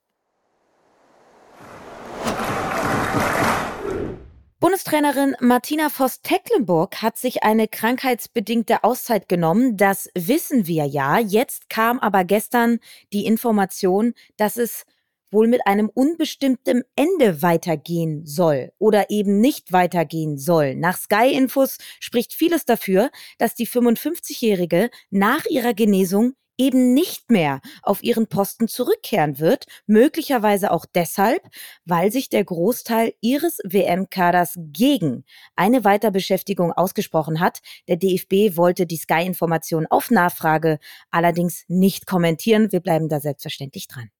Bundestrainerin 4.60 5.36
Martina 5.40 5.88
Voss-Tecklenburg 5.88 7.00
hat 7.00 7.16
sich 7.16 7.42
eine 7.44 7.66
krankheitsbedingte 7.66 8.84
Auszeit 8.84 9.26
genommen. 9.26 9.78
Das 9.78 10.10
wissen 10.14 10.66
wir 10.66 10.84
ja. 10.84 11.18
Jetzt 11.18 11.70
kam 11.70 11.98
aber 11.98 12.24
gestern 12.24 12.78
die 13.10 13.24
Information, 13.24 14.12
dass 14.36 14.58
es 14.58 14.84
wohl 15.30 15.48
mit 15.48 15.66
einem 15.66 15.88
unbestimmten 15.88 16.82
Ende 16.94 17.40
weitergehen 17.40 18.26
soll 18.26 18.70
oder 18.78 19.08
eben 19.08 19.40
nicht 19.40 19.72
weitergehen 19.72 20.36
soll. 20.36 20.74
Nach 20.74 20.98
Sky 20.98 21.32
Infos 21.32 21.78
spricht 21.98 22.34
vieles 22.34 22.66
dafür, 22.66 23.10
dass 23.38 23.54
die 23.54 23.66
55-Jährige 23.66 24.90
nach 25.08 25.46
ihrer 25.46 25.72
Genesung 25.72 26.34
eben 26.60 26.92
nicht 26.92 27.30
mehr 27.30 27.60
auf 27.82 28.02
ihren 28.02 28.26
Posten 28.26 28.68
zurückkehren 28.68 29.38
wird, 29.38 29.64
möglicherweise 29.86 30.70
auch 30.70 30.84
deshalb, 30.84 31.42
weil 31.86 32.12
sich 32.12 32.28
der 32.28 32.44
Großteil 32.44 33.14
ihres 33.22 33.58
WM-Kaders 33.64 34.58
gegen 34.58 35.24
eine 35.56 35.84
Weiterbeschäftigung 35.84 36.72
ausgesprochen 36.72 37.40
hat. 37.40 37.60
Der 37.88 37.96
DFB 37.96 38.58
wollte 38.58 38.86
die 38.86 38.98
Sky-Information 38.98 39.86
auf 39.86 40.10
Nachfrage 40.10 40.78
allerdings 41.10 41.64
nicht 41.68 42.06
kommentieren. 42.06 42.70
Wir 42.72 42.80
bleiben 42.80 43.08
da 43.08 43.20
selbstverständlich 43.20 43.88
dran. 43.88 44.10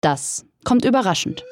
Das 0.00 0.44
kommt 0.64 0.84
überraschend. 0.84 1.44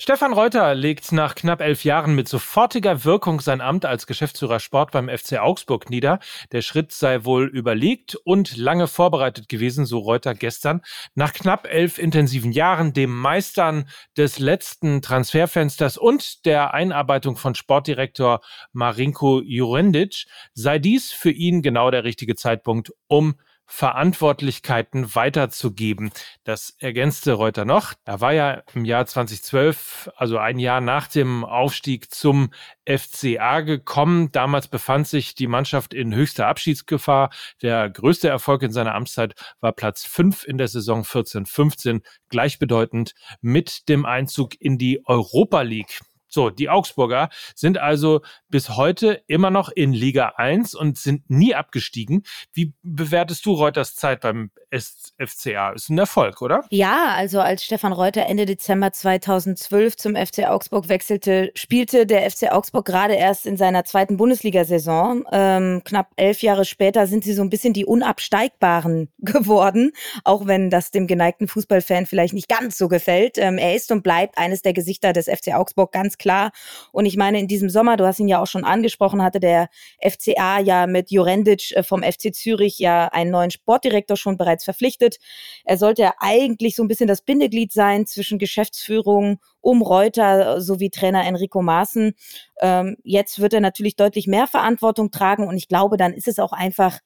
Stefan 0.00 0.32
Reuter 0.32 0.76
legt 0.76 1.10
nach 1.10 1.34
knapp 1.34 1.60
elf 1.60 1.82
Jahren 1.82 2.14
mit 2.14 2.28
sofortiger 2.28 3.04
Wirkung 3.04 3.40
sein 3.40 3.60
Amt 3.60 3.84
als 3.84 4.06
Geschäftsführer 4.06 4.60
Sport 4.60 4.92
beim 4.92 5.08
FC 5.08 5.38
Augsburg 5.38 5.90
nieder. 5.90 6.20
Der 6.52 6.62
Schritt 6.62 6.92
sei 6.92 7.24
wohl 7.24 7.48
überlegt 7.48 8.14
und 8.14 8.56
lange 8.56 8.86
vorbereitet 8.86 9.48
gewesen, 9.48 9.86
so 9.86 9.98
Reuter 9.98 10.36
gestern. 10.36 10.82
Nach 11.16 11.32
knapp 11.32 11.66
elf 11.66 11.98
intensiven 11.98 12.52
Jahren, 12.52 12.92
dem 12.92 13.10
Meistern 13.10 13.88
des 14.16 14.38
letzten 14.38 15.02
Transferfensters 15.02 15.98
und 15.98 16.46
der 16.46 16.74
Einarbeitung 16.74 17.36
von 17.36 17.56
Sportdirektor 17.56 18.40
Marinko 18.72 19.42
Jurendic 19.44 20.26
sei 20.54 20.78
dies 20.78 21.10
für 21.10 21.32
ihn 21.32 21.60
genau 21.60 21.90
der 21.90 22.04
richtige 22.04 22.36
Zeitpunkt, 22.36 22.92
um 23.08 23.34
Verantwortlichkeiten 23.70 25.14
weiterzugeben. 25.14 26.10
Das 26.42 26.74
ergänzte 26.78 27.34
Reuter 27.34 27.66
noch. 27.66 27.92
Er 28.06 28.20
war 28.22 28.32
ja 28.32 28.62
im 28.74 28.86
Jahr 28.86 29.04
2012, 29.04 30.10
also 30.16 30.38
ein 30.38 30.58
Jahr 30.58 30.80
nach 30.80 31.06
dem 31.06 31.44
Aufstieg 31.44 32.10
zum 32.10 32.50
FCA 32.86 33.60
gekommen. 33.60 34.32
Damals 34.32 34.68
befand 34.68 35.06
sich 35.06 35.34
die 35.34 35.46
Mannschaft 35.46 35.92
in 35.92 36.14
höchster 36.14 36.46
Abschiedsgefahr. 36.46 37.30
Der 37.60 37.90
größte 37.90 38.28
Erfolg 38.28 38.62
in 38.62 38.72
seiner 38.72 38.94
Amtszeit 38.94 39.34
war 39.60 39.72
Platz 39.72 40.04
5 40.06 40.44
in 40.44 40.56
der 40.56 40.68
Saison 40.68 41.02
14-15, 41.02 42.00
gleichbedeutend 42.30 43.12
mit 43.42 43.88
dem 43.90 44.06
Einzug 44.06 44.58
in 44.58 44.78
die 44.78 45.02
Europa 45.06 45.60
League. 45.60 46.00
So, 46.28 46.50
die 46.50 46.68
Augsburger 46.68 47.30
sind 47.54 47.78
also 47.78 48.20
bis 48.48 48.70
heute 48.70 49.22
immer 49.26 49.50
noch 49.50 49.70
in 49.70 49.92
Liga 49.92 50.34
1 50.36 50.74
und 50.74 50.98
sind 50.98 51.28
nie 51.30 51.54
abgestiegen. 51.54 52.22
Wie 52.52 52.74
bewertest 52.82 53.46
du 53.46 53.52
Reuters 53.54 53.94
Zeit 53.94 54.20
beim 54.20 54.50
FCA? 54.70 55.70
Ist 55.70 55.88
ein 55.88 55.98
Erfolg, 55.98 56.42
oder? 56.42 56.64
Ja, 56.70 57.14
also 57.14 57.40
als 57.40 57.64
Stefan 57.64 57.92
Reuter 57.92 58.26
Ende 58.26 58.46
Dezember 58.46 58.92
2012 58.92 59.96
zum 59.96 60.16
FC 60.16 60.44
Augsburg 60.48 60.88
wechselte, 60.88 61.50
spielte 61.54 62.06
der 62.06 62.30
FC 62.30 62.52
Augsburg 62.52 62.84
gerade 62.84 63.14
erst 63.14 63.46
in 63.46 63.56
seiner 63.56 63.84
zweiten 63.84 64.16
Bundesliga-Saison. 64.16 65.24
Ähm, 65.32 65.82
knapp 65.84 66.10
elf 66.16 66.42
Jahre 66.42 66.64
später 66.64 67.06
sind 67.06 67.24
sie 67.24 67.32
so 67.32 67.42
ein 67.42 67.50
bisschen 67.50 67.72
die 67.72 67.86
Unabsteigbaren 67.86 69.10
geworden, 69.18 69.92
auch 70.24 70.46
wenn 70.46 70.70
das 70.70 70.90
dem 70.90 71.06
geneigten 71.06 71.48
Fußballfan 71.48 72.06
vielleicht 72.06 72.34
nicht 72.34 72.48
ganz 72.48 72.76
so 72.78 72.88
gefällt. 72.88 73.38
Ähm, 73.38 73.58
er 73.58 73.74
ist 73.74 73.90
und 73.90 74.02
bleibt 74.02 74.38
eines 74.38 74.62
der 74.62 74.74
Gesichter 74.74 75.12
des 75.12 75.26
FC 75.26 75.54
Augsburg, 75.54 75.92
ganz 75.92 76.18
klar. 76.18 76.50
Und 76.92 77.06
ich 77.06 77.16
meine, 77.16 77.40
in 77.40 77.48
diesem 77.48 77.70
Sommer, 77.70 77.96
du 77.96 78.06
hast 78.06 78.20
ihn 78.20 78.28
ja 78.28 78.40
auch 78.40 78.46
schon 78.46 78.64
angesprochen, 78.64 79.22
hatte 79.22 79.40
der 79.40 79.68
FCA 80.02 80.60
ja 80.60 80.86
mit 80.86 81.10
Jurendic 81.10 81.72
äh, 81.74 81.82
vom 81.82 82.02
FC 82.02 82.34
Zürich 82.34 82.78
ja 82.78 83.08
einen 83.08 83.30
neuen 83.30 83.50
Sportdirektor 83.50 84.16
schon 84.16 84.36
bereits 84.36 84.57
verpflichtet. 84.64 85.18
Er 85.64 85.78
sollte 85.78 86.12
eigentlich 86.20 86.76
so 86.76 86.82
ein 86.82 86.88
bisschen 86.88 87.08
das 87.08 87.22
Bindeglied 87.22 87.72
sein 87.72 88.06
zwischen 88.06 88.38
Geschäftsführung 88.38 89.38
um 89.60 89.82
Reuter 89.82 90.60
sowie 90.60 90.90
Trainer 90.90 91.26
Enrico 91.26 91.62
Maaßen. 91.62 92.14
Ähm, 92.60 92.96
jetzt 93.02 93.40
wird 93.40 93.52
er 93.52 93.60
natürlich 93.60 93.96
deutlich 93.96 94.26
mehr 94.26 94.46
Verantwortung 94.46 95.10
tragen 95.10 95.46
und 95.46 95.56
ich 95.56 95.68
glaube, 95.68 95.96
dann 95.96 96.12
ist 96.12 96.28
es 96.28 96.38
auch 96.38 96.52
einfach 96.52 96.98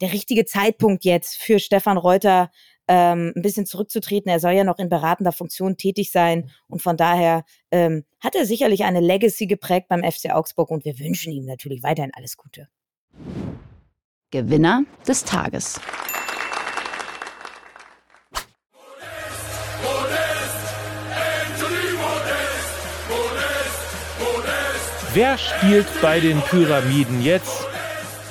der 0.00 0.12
richtige 0.12 0.44
Zeitpunkt 0.44 1.04
jetzt 1.04 1.36
für 1.36 1.58
Stefan 1.58 1.98
Reuter, 1.98 2.50
ähm, 2.88 3.32
ein 3.36 3.42
bisschen 3.42 3.66
zurückzutreten. 3.66 4.30
Er 4.30 4.40
soll 4.40 4.52
ja 4.52 4.64
noch 4.64 4.78
in 4.78 4.88
beratender 4.88 5.30
Funktion 5.30 5.76
tätig 5.76 6.10
sein 6.10 6.50
und 6.66 6.82
von 6.82 6.96
daher 6.96 7.44
ähm, 7.70 8.04
hat 8.18 8.34
er 8.34 8.46
sicherlich 8.46 8.82
eine 8.82 9.00
Legacy 9.00 9.46
geprägt 9.46 9.86
beim 9.88 10.02
FC 10.02 10.30
Augsburg 10.30 10.70
und 10.70 10.84
wir 10.84 10.98
wünschen 10.98 11.32
ihm 11.32 11.44
natürlich 11.44 11.84
weiterhin 11.84 12.12
alles 12.14 12.36
Gute. 12.36 12.68
Gewinner 14.32 14.84
des 15.06 15.24
Tages. 15.24 15.80
Wer 25.12 25.38
spielt 25.38 25.86
bei 26.00 26.20
den 26.20 26.40
Pyramiden 26.42 27.22
jetzt? 27.22 27.66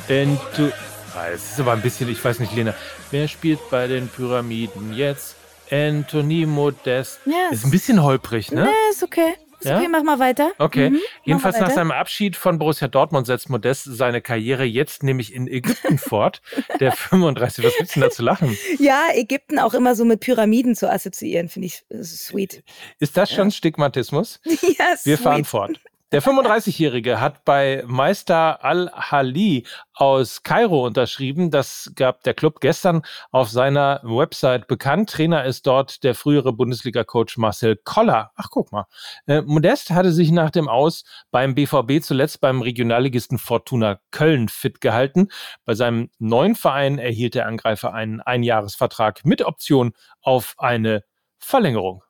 Entu 0.08 0.70
Ah, 1.16 1.28
es 1.34 1.52
ist 1.52 1.60
aber 1.60 1.74
ein 1.74 1.82
bisschen, 1.82 2.08
ich 2.10 2.24
weiß 2.24 2.40
nicht, 2.40 2.56
Lena. 2.56 2.74
Wer 3.12 3.28
spielt 3.28 3.60
bei 3.70 3.88
den 3.88 4.08
Pyramiden 4.08 4.94
jetzt? 4.94 5.36
Anthony 5.72 6.46
Modest. 6.46 7.20
Ja, 7.26 7.50
ist 7.52 7.66
ein 7.66 7.72
bisschen 7.72 8.02
holprig, 8.02 8.52
ne? 8.52 8.64
Nee, 8.64 8.92
ist 8.92 9.04
okay. 9.04 9.34
Ist 9.60 9.66
ja? 9.68 9.78
okay, 9.78 9.88
mach 9.90 10.04
mal 10.04 10.20
weiter. 10.20 10.52
Okay. 10.58 10.92
Mhm, 10.92 11.00
Jedenfalls 11.26 11.56
weiter. 11.56 11.66
nach 11.68 11.74
seinem 11.74 11.92
Abschied 11.92 12.38
von 12.38 12.58
Borussia 12.60 12.88
Dortmund 12.88 13.28
setzt 13.28 13.50
Modest 13.50 13.84
seine 13.86 14.22
Karriere 14.22 14.64
jetzt 14.64 15.04
nämlich 15.04 15.34
in 15.34 15.48
Ägypten 15.48 15.98
fort. 15.98 16.42
Der 16.80 16.94
35. 16.94 17.66
Was 17.66 17.76
gibt's 17.76 17.94
denn 17.94 18.04
da 18.04 18.10
zu 18.10 18.24
lachen? 18.24 18.58
Ja, 18.78 19.08
Ägypten 19.14 19.60
auch 19.60 19.74
immer 19.74 19.96
so 19.96 20.06
mit 20.06 20.22
Pyramiden 20.22 20.76
zu 20.76 20.90
assoziieren, 20.90 21.50
finde 21.50 21.66
ich 21.68 21.84
sweet. 22.02 22.64
Ist 23.00 23.18
das 23.18 23.32
schon 23.32 23.48
ja. 23.50 23.52
Stigmatismus? 23.52 24.40
ja, 24.46 24.96
sweet. 24.96 25.06
Wir 25.06 25.18
fahren 25.18 25.44
fort. 25.44 25.78
Der 26.12 26.24
35-Jährige 26.24 27.22
hat 27.22 27.46
bei 27.46 27.84
Meister 27.86 28.66
Al-Hali 28.66 29.68
aus 29.94 30.42
Kairo 30.42 30.88
unterschrieben. 30.88 31.52
Das 31.52 31.92
gab 31.94 32.24
der 32.24 32.34
Club 32.34 32.62
gestern 32.62 33.04
auf 33.30 33.50
seiner 33.50 34.02
Website 34.04 34.66
bekannt. 34.66 35.12
Trainer 35.12 35.46
ist 35.46 35.68
dort 35.68 36.04
der 36.04 36.16
frühere 36.16 36.52
Bundesliga-Coach 36.52 37.38
Marcel 37.38 37.76
Koller. 37.84 38.32
Ach, 38.36 38.48
guck 38.50 38.72
mal. 38.72 38.86
Äh, 39.28 39.44
Modest 39.44 39.92
hatte 39.92 40.12
sich 40.12 40.32
nach 40.32 40.50
dem 40.50 40.68
Aus 40.68 41.04
beim 41.30 41.54
BVB 41.54 42.02
zuletzt 42.02 42.42
beim 42.42 42.64
Regionalligisten 42.64 43.38
Fortuna 43.38 44.00
Köln 44.10 44.50
fit 44.50 44.82
gehalten. 44.82 45.28
Bei 45.64 45.76
seinem 45.76 46.10
neuen 46.18 46.56
Verein 46.56 46.98
erhielt 46.98 47.36
der 47.36 47.46
Angreifer 47.46 47.94
einen 47.94 48.20
Einjahresvertrag 48.20 49.26
mit 49.26 49.44
Option 49.44 49.94
auf 50.24 50.56
eine 50.58 51.04
Verlängerung. 51.38 52.04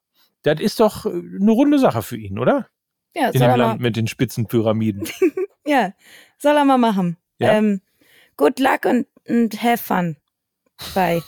Das 0.44 0.62
ist 0.62 0.80
doch 0.80 1.06
äh, 1.06 1.10
eine 1.10 1.52
runde 1.52 1.80
Sache 1.80 2.02
für 2.02 2.16
ihn, 2.16 2.40
oder? 2.40 2.70
Ja, 3.20 3.30
In 3.30 3.42
dem 3.42 3.56
Land 3.56 3.82
mit 3.82 3.96
den 3.96 4.08
Spitzenpyramiden. 4.08 5.08
ja, 5.66 5.94
soll 6.38 6.56
er 6.56 6.66
mal 6.66 6.78
machen. 6.78 7.18
Ja. 7.38 7.58
Ähm, 7.58 7.82
good 8.38 8.60
luck 8.60 8.86
und, 8.86 9.08
und 9.28 9.62
have 9.62 9.78
fun. 9.78 10.18
Bye. 10.94 11.22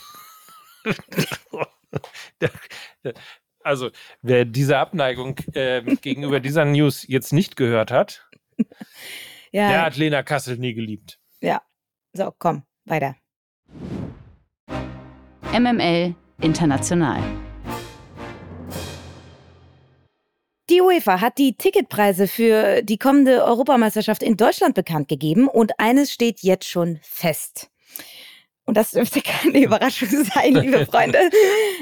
also, 3.62 3.90
wer 4.22 4.44
diese 4.44 4.78
Abneigung 4.78 5.36
äh, 5.52 5.82
gegenüber 5.96 6.40
dieser 6.40 6.64
News 6.64 7.04
jetzt 7.06 7.32
nicht 7.32 7.56
gehört 7.56 7.90
hat, 7.90 8.28
Ja, 9.54 9.68
der 9.68 9.82
hat 9.82 9.96
Lena 9.96 10.22
Kassel 10.22 10.56
nie 10.56 10.74
geliebt. 10.74 11.18
ja. 11.40 11.60
So, 12.14 12.30
komm, 12.38 12.62
weiter. 12.84 13.16
MML 15.52 16.14
International. 16.42 17.22
Die 20.72 20.80
UEFA 20.80 21.20
hat 21.20 21.36
die 21.36 21.54
Ticketpreise 21.54 22.26
für 22.26 22.80
die 22.80 22.96
kommende 22.96 23.44
Europameisterschaft 23.44 24.22
in 24.22 24.38
Deutschland 24.38 24.74
bekannt 24.74 25.06
gegeben 25.06 25.46
und 25.46 25.78
eines 25.78 26.10
steht 26.10 26.40
jetzt 26.40 26.66
schon 26.66 26.98
fest. 27.02 27.70
Und 28.64 28.78
das 28.78 28.92
dürfte 28.92 29.20
keine 29.20 29.58
Überraschung 29.64 30.08
sein, 30.08 30.54
liebe 30.54 30.86
Freunde. 30.86 31.18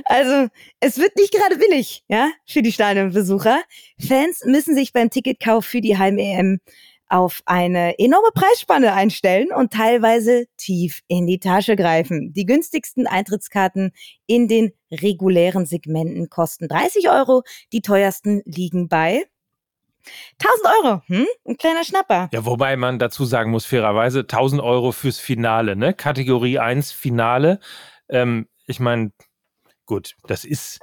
Also, 0.07 0.49
es 0.81 0.99
wird 0.99 1.17
nicht 1.17 1.33
gerade 1.33 1.57
billig, 1.57 2.03
ja, 2.09 2.33
für 2.49 2.63
die 2.63 2.73
Stadionbesucher. 2.73 3.61
Fans 4.01 4.45
müssen 4.45 4.75
sich 4.75 4.93
beim 4.93 5.09
Ticketkauf 5.09 5.65
für 5.65 5.81
die 5.81 5.97
Heim-EM 5.97 6.59
auf 7.11 7.43
eine 7.45 7.99
enorme 7.99 8.31
Preisspanne 8.33 8.95
einstellen 8.95 9.49
und 9.55 9.73
teilweise 9.73 10.47
tief 10.57 11.01
in 11.09 11.27
die 11.27 11.41
Tasche 11.41 11.77
greifen. 11.77 12.33
Die 12.33 12.47
günstigsten 12.47 13.07
Eintrittskarten 13.07 13.93
in 14.27 14.49
den 14.49 14.73
regulären 14.91 15.67
Segmenten 15.67 16.31
kosten 16.31 16.69
30 16.69 17.11
Euro, 17.11 17.43
die 17.73 17.83
teuersten 17.83 18.43
liegen 18.45 18.89
bei 18.89 19.25
1000 20.43 20.85
Euro. 20.85 21.03
Hm? 21.07 21.27
Ein 21.47 21.57
kleiner 21.57 21.85
Schnapper. 21.85 22.29
Ja, 22.33 22.47
wobei 22.47 22.77
man 22.77 22.99
dazu 22.99 23.25
sagen 23.25 23.51
muss, 23.51 23.67
fairerweise 23.67 24.21
1000 24.21 24.63
Euro 24.63 24.93
fürs 24.93 25.19
Finale, 25.19 25.77
ne? 25.77 25.93
Kategorie 25.93 26.59
1 26.59 26.93
Finale. 26.93 27.61
Ähm, 28.09 28.49
ich 28.67 28.81
meine, 28.81 29.13
gut, 29.85 30.15
das 30.27 30.45
ist 30.45 30.81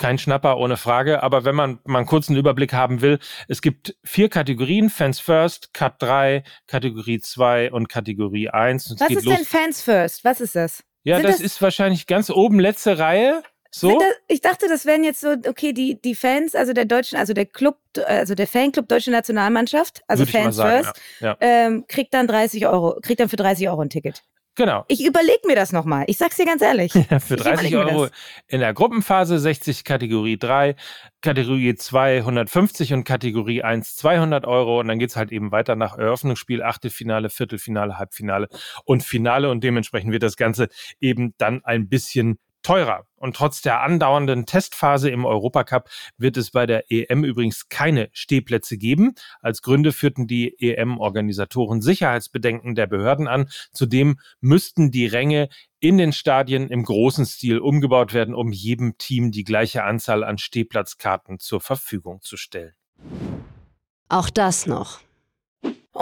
kein 0.00 0.18
Schnapper 0.18 0.56
ohne 0.58 0.76
Frage, 0.76 1.22
aber 1.22 1.44
wenn 1.44 1.54
man 1.54 1.78
mal 1.84 1.98
einen 1.98 2.06
kurzen 2.08 2.34
Überblick 2.36 2.72
haben 2.72 3.02
will, 3.02 3.20
es 3.46 3.62
gibt 3.62 3.94
vier 4.02 4.28
Kategorien, 4.28 4.90
Fans 4.90 5.20
First, 5.20 5.72
Cut 5.74 5.94
3, 6.02 6.42
Kategorie 6.66 7.20
2 7.20 7.70
und 7.70 7.88
Kategorie 7.88 8.48
1. 8.48 8.90
Und 8.90 9.00
Was 9.00 9.10
ist 9.10 9.24
los. 9.26 9.36
denn 9.36 9.44
Fans 9.44 9.82
First? 9.82 10.24
Was 10.24 10.40
ist 10.40 10.56
das? 10.56 10.82
ja, 11.04 11.16
sind 11.16 11.24
das, 11.28 11.36
das- 11.36 11.44
ist 11.46 11.62
wahrscheinlich 11.62 12.06
ganz 12.08 12.30
oben, 12.30 12.58
letzte 12.58 12.98
Reihe. 12.98 13.42
So? 13.72 14.00
Das, 14.00 14.08
ich 14.26 14.40
dachte, 14.40 14.66
das 14.68 14.84
wären 14.84 15.04
jetzt 15.04 15.20
so, 15.20 15.28
okay, 15.46 15.72
die, 15.72 16.00
die 16.02 16.16
Fans, 16.16 16.56
also 16.56 16.72
der 16.72 16.86
deutschen, 16.86 17.16
also 17.16 17.34
der 17.34 17.46
Club, 17.46 17.78
also 18.04 18.34
der 18.34 18.48
Fanclub 18.48 18.88
Deutsche 18.88 19.12
Nationalmannschaft, 19.12 20.02
also 20.08 20.22
Würde 20.22 20.32
Fans 20.32 20.56
sagen, 20.56 20.82
First, 20.84 21.00
ja. 21.20 21.26
Ja. 21.28 21.36
ähm, 21.40 21.84
kriegt 21.86 22.12
dann 22.12 22.26
30 22.26 22.66
Euro, 22.66 22.98
kriegt 23.00 23.20
dann 23.20 23.28
für 23.28 23.36
30 23.36 23.68
Euro 23.68 23.80
ein 23.82 23.88
Ticket. 23.90 24.24
Genau. 24.56 24.84
Ich 24.88 25.04
überlege 25.04 25.46
mir 25.46 25.54
das 25.54 25.72
nochmal. 25.72 26.04
Ich 26.08 26.18
sag's 26.18 26.36
dir 26.36 26.44
ganz 26.44 26.60
ehrlich. 26.60 26.92
Für 26.92 27.34
Ich 27.34 27.42
30 27.42 27.72
überleg 27.72 27.72
mir 27.72 27.86
Euro 27.86 28.08
in 28.48 28.60
der 28.60 28.74
Gruppenphase, 28.74 29.38
60 29.38 29.84
Kategorie 29.84 30.38
3, 30.38 30.74
Kategorie 31.20 31.74
2 31.74 32.18
150 32.18 32.92
und 32.92 33.04
Kategorie 33.04 33.62
1 33.62 33.96
200 33.96 34.44
Euro. 34.46 34.80
Und 34.80 34.88
dann 34.88 34.98
geht's 34.98 35.16
halt 35.16 35.32
eben 35.32 35.52
weiter 35.52 35.76
nach 35.76 35.96
Eröffnungsspiel, 35.96 36.62
Achtelfinale, 36.62 37.30
Viertelfinale, 37.30 37.98
Halbfinale 37.98 38.48
und 38.84 39.02
Finale. 39.02 39.50
Und 39.50 39.62
dementsprechend 39.62 40.12
wird 40.12 40.22
das 40.22 40.36
Ganze 40.36 40.68
eben 41.00 41.34
dann 41.38 41.64
ein 41.64 41.88
bisschen 41.88 42.38
teurer. 42.62 43.06
Und 43.16 43.36
trotz 43.36 43.60
der 43.60 43.82
andauernden 43.82 44.46
Testphase 44.46 45.10
im 45.10 45.24
Europacup 45.24 45.88
wird 46.16 46.36
es 46.36 46.50
bei 46.50 46.66
der 46.66 46.90
EM 46.90 47.24
übrigens 47.24 47.68
keine 47.68 48.08
Stehplätze 48.12 48.78
geben. 48.78 49.14
Als 49.40 49.62
Gründe 49.62 49.92
führten 49.92 50.26
die 50.26 50.56
EM-Organisatoren 50.58 51.82
Sicherheitsbedenken 51.82 52.74
der 52.74 52.86
Behörden 52.86 53.28
an. 53.28 53.48
Zudem 53.72 54.18
müssten 54.40 54.90
die 54.90 55.06
Ränge 55.06 55.48
in 55.80 55.98
den 55.98 56.12
Stadien 56.12 56.68
im 56.68 56.82
großen 56.82 57.26
Stil 57.26 57.58
umgebaut 57.58 58.14
werden, 58.14 58.34
um 58.34 58.52
jedem 58.52 58.98
Team 58.98 59.30
die 59.32 59.44
gleiche 59.44 59.84
Anzahl 59.84 60.24
an 60.24 60.38
Stehplatzkarten 60.38 61.38
zur 61.38 61.60
Verfügung 61.60 62.20
zu 62.22 62.36
stellen. 62.36 62.74
Auch 64.08 64.28
das 64.28 64.66
noch. 64.66 65.00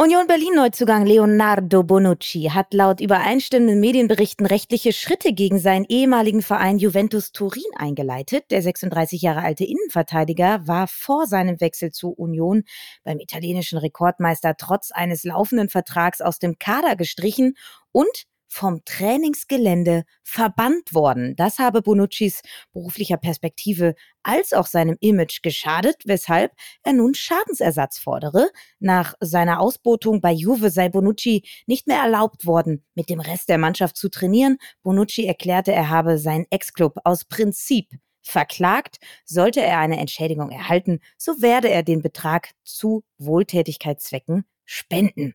Union 0.00 0.28
Berlin 0.28 0.54
Neuzugang 0.54 1.06
Leonardo 1.06 1.82
Bonucci 1.82 2.50
hat 2.50 2.72
laut 2.72 3.00
übereinstimmenden 3.00 3.80
Medienberichten 3.80 4.46
rechtliche 4.46 4.92
Schritte 4.92 5.32
gegen 5.32 5.58
seinen 5.58 5.86
ehemaligen 5.88 6.40
Verein 6.40 6.78
Juventus 6.78 7.32
Turin 7.32 7.64
eingeleitet. 7.74 8.44
Der 8.52 8.62
36 8.62 9.22
Jahre 9.22 9.42
alte 9.42 9.64
Innenverteidiger 9.64 10.68
war 10.68 10.86
vor 10.86 11.26
seinem 11.26 11.60
Wechsel 11.60 11.90
zu 11.90 12.10
Union 12.10 12.62
beim 13.02 13.18
italienischen 13.18 13.76
Rekordmeister 13.76 14.54
trotz 14.56 14.92
eines 14.92 15.24
laufenden 15.24 15.68
Vertrags 15.68 16.20
aus 16.20 16.38
dem 16.38 16.60
Kader 16.60 16.94
gestrichen 16.94 17.56
und 17.90 18.27
vom 18.48 18.84
Trainingsgelände 18.84 20.04
verbannt 20.24 20.94
worden. 20.94 21.36
Das 21.36 21.58
habe 21.58 21.82
Bonuccis 21.82 22.40
beruflicher 22.72 23.18
Perspektive 23.18 23.94
als 24.22 24.52
auch 24.52 24.66
seinem 24.66 24.96
Image 25.00 25.42
geschadet, 25.42 25.96
weshalb 26.04 26.52
er 26.82 26.94
nun 26.94 27.14
Schadensersatz 27.14 27.98
fordere. 27.98 28.50
Nach 28.78 29.14
seiner 29.20 29.60
Ausbotung 29.60 30.20
bei 30.20 30.32
Juve 30.32 30.70
sei 30.70 30.88
Bonucci 30.88 31.42
nicht 31.66 31.86
mehr 31.86 31.98
erlaubt 31.98 32.46
worden, 32.46 32.84
mit 32.94 33.10
dem 33.10 33.20
Rest 33.20 33.48
der 33.48 33.58
Mannschaft 33.58 33.96
zu 33.96 34.08
trainieren. 34.08 34.58
Bonucci 34.82 35.26
erklärte, 35.26 35.72
er 35.72 35.90
habe 35.90 36.18
seinen 36.18 36.46
Ex-Club 36.50 36.98
aus 37.04 37.24
Prinzip 37.24 37.90
verklagt. 38.22 38.98
Sollte 39.24 39.60
er 39.60 39.78
eine 39.78 39.98
Entschädigung 39.98 40.50
erhalten, 40.50 41.00
so 41.16 41.40
werde 41.40 41.68
er 41.70 41.82
den 41.82 42.02
Betrag 42.02 42.50
zu 42.64 43.04
Wohltätigkeitszwecken 43.18 44.44
spenden. 44.64 45.34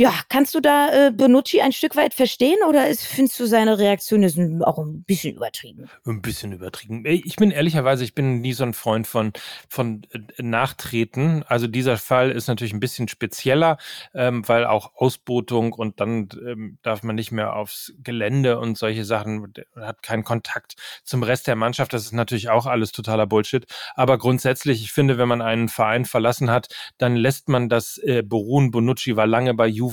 Ja, 0.00 0.14
kannst 0.28 0.54
du 0.54 0.60
da 0.60 1.08
äh, 1.08 1.10
Bonucci 1.10 1.60
ein 1.60 1.72
Stück 1.72 1.96
weit 1.96 2.14
verstehen 2.14 2.58
oder 2.68 2.86
ist, 2.86 3.02
findest 3.02 3.40
du 3.40 3.46
seine 3.46 3.80
Reaktion 3.80 4.22
ist 4.22 4.38
auch 4.62 4.78
ein 4.78 5.02
bisschen 5.02 5.34
übertrieben? 5.34 5.90
Ein 6.06 6.22
bisschen 6.22 6.52
übertrieben. 6.52 7.04
Ich 7.04 7.34
bin 7.34 7.50
ehrlicherweise, 7.50 8.04
ich 8.04 8.14
bin 8.14 8.40
nie 8.40 8.52
so 8.52 8.62
ein 8.62 8.74
Freund 8.74 9.08
von, 9.08 9.32
von 9.68 10.06
äh, 10.12 10.40
Nachtreten. 10.40 11.42
Also 11.48 11.66
dieser 11.66 11.96
Fall 11.96 12.30
ist 12.30 12.46
natürlich 12.46 12.72
ein 12.72 12.78
bisschen 12.78 13.08
spezieller, 13.08 13.76
ähm, 14.14 14.46
weil 14.46 14.66
auch 14.66 14.94
Ausbotung 14.94 15.72
und 15.72 15.98
dann 15.98 16.28
ähm, 16.46 16.78
darf 16.82 17.02
man 17.02 17.16
nicht 17.16 17.32
mehr 17.32 17.56
aufs 17.56 17.92
Gelände 18.00 18.60
und 18.60 18.78
solche 18.78 19.04
Sachen, 19.04 19.52
hat 19.74 20.04
keinen 20.04 20.22
Kontakt 20.22 20.76
zum 21.02 21.24
Rest 21.24 21.48
der 21.48 21.56
Mannschaft. 21.56 21.92
Das 21.92 22.04
ist 22.04 22.12
natürlich 22.12 22.50
auch 22.50 22.66
alles 22.66 22.92
totaler 22.92 23.26
Bullshit. 23.26 23.66
Aber 23.96 24.16
grundsätzlich, 24.18 24.80
ich 24.80 24.92
finde, 24.92 25.18
wenn 25.18 25.26
man 25.26 25.42
einen 25.42 25.68
Verein 25.68 26.04
verlassen 26.04 26.52
hat, 26.52 26.68
dann 26.98 27.16
lässt 27.16 27.48
man 27.48 27.68
das 27.68 27.98
äh, 27.98 28.22
beruhen. 28.22 28.70
Bonucci 28.70 29.16
war 29.16 29.26
lange 29.26 29.54
bei 29.54 29.66
Juve. 29.66 29.87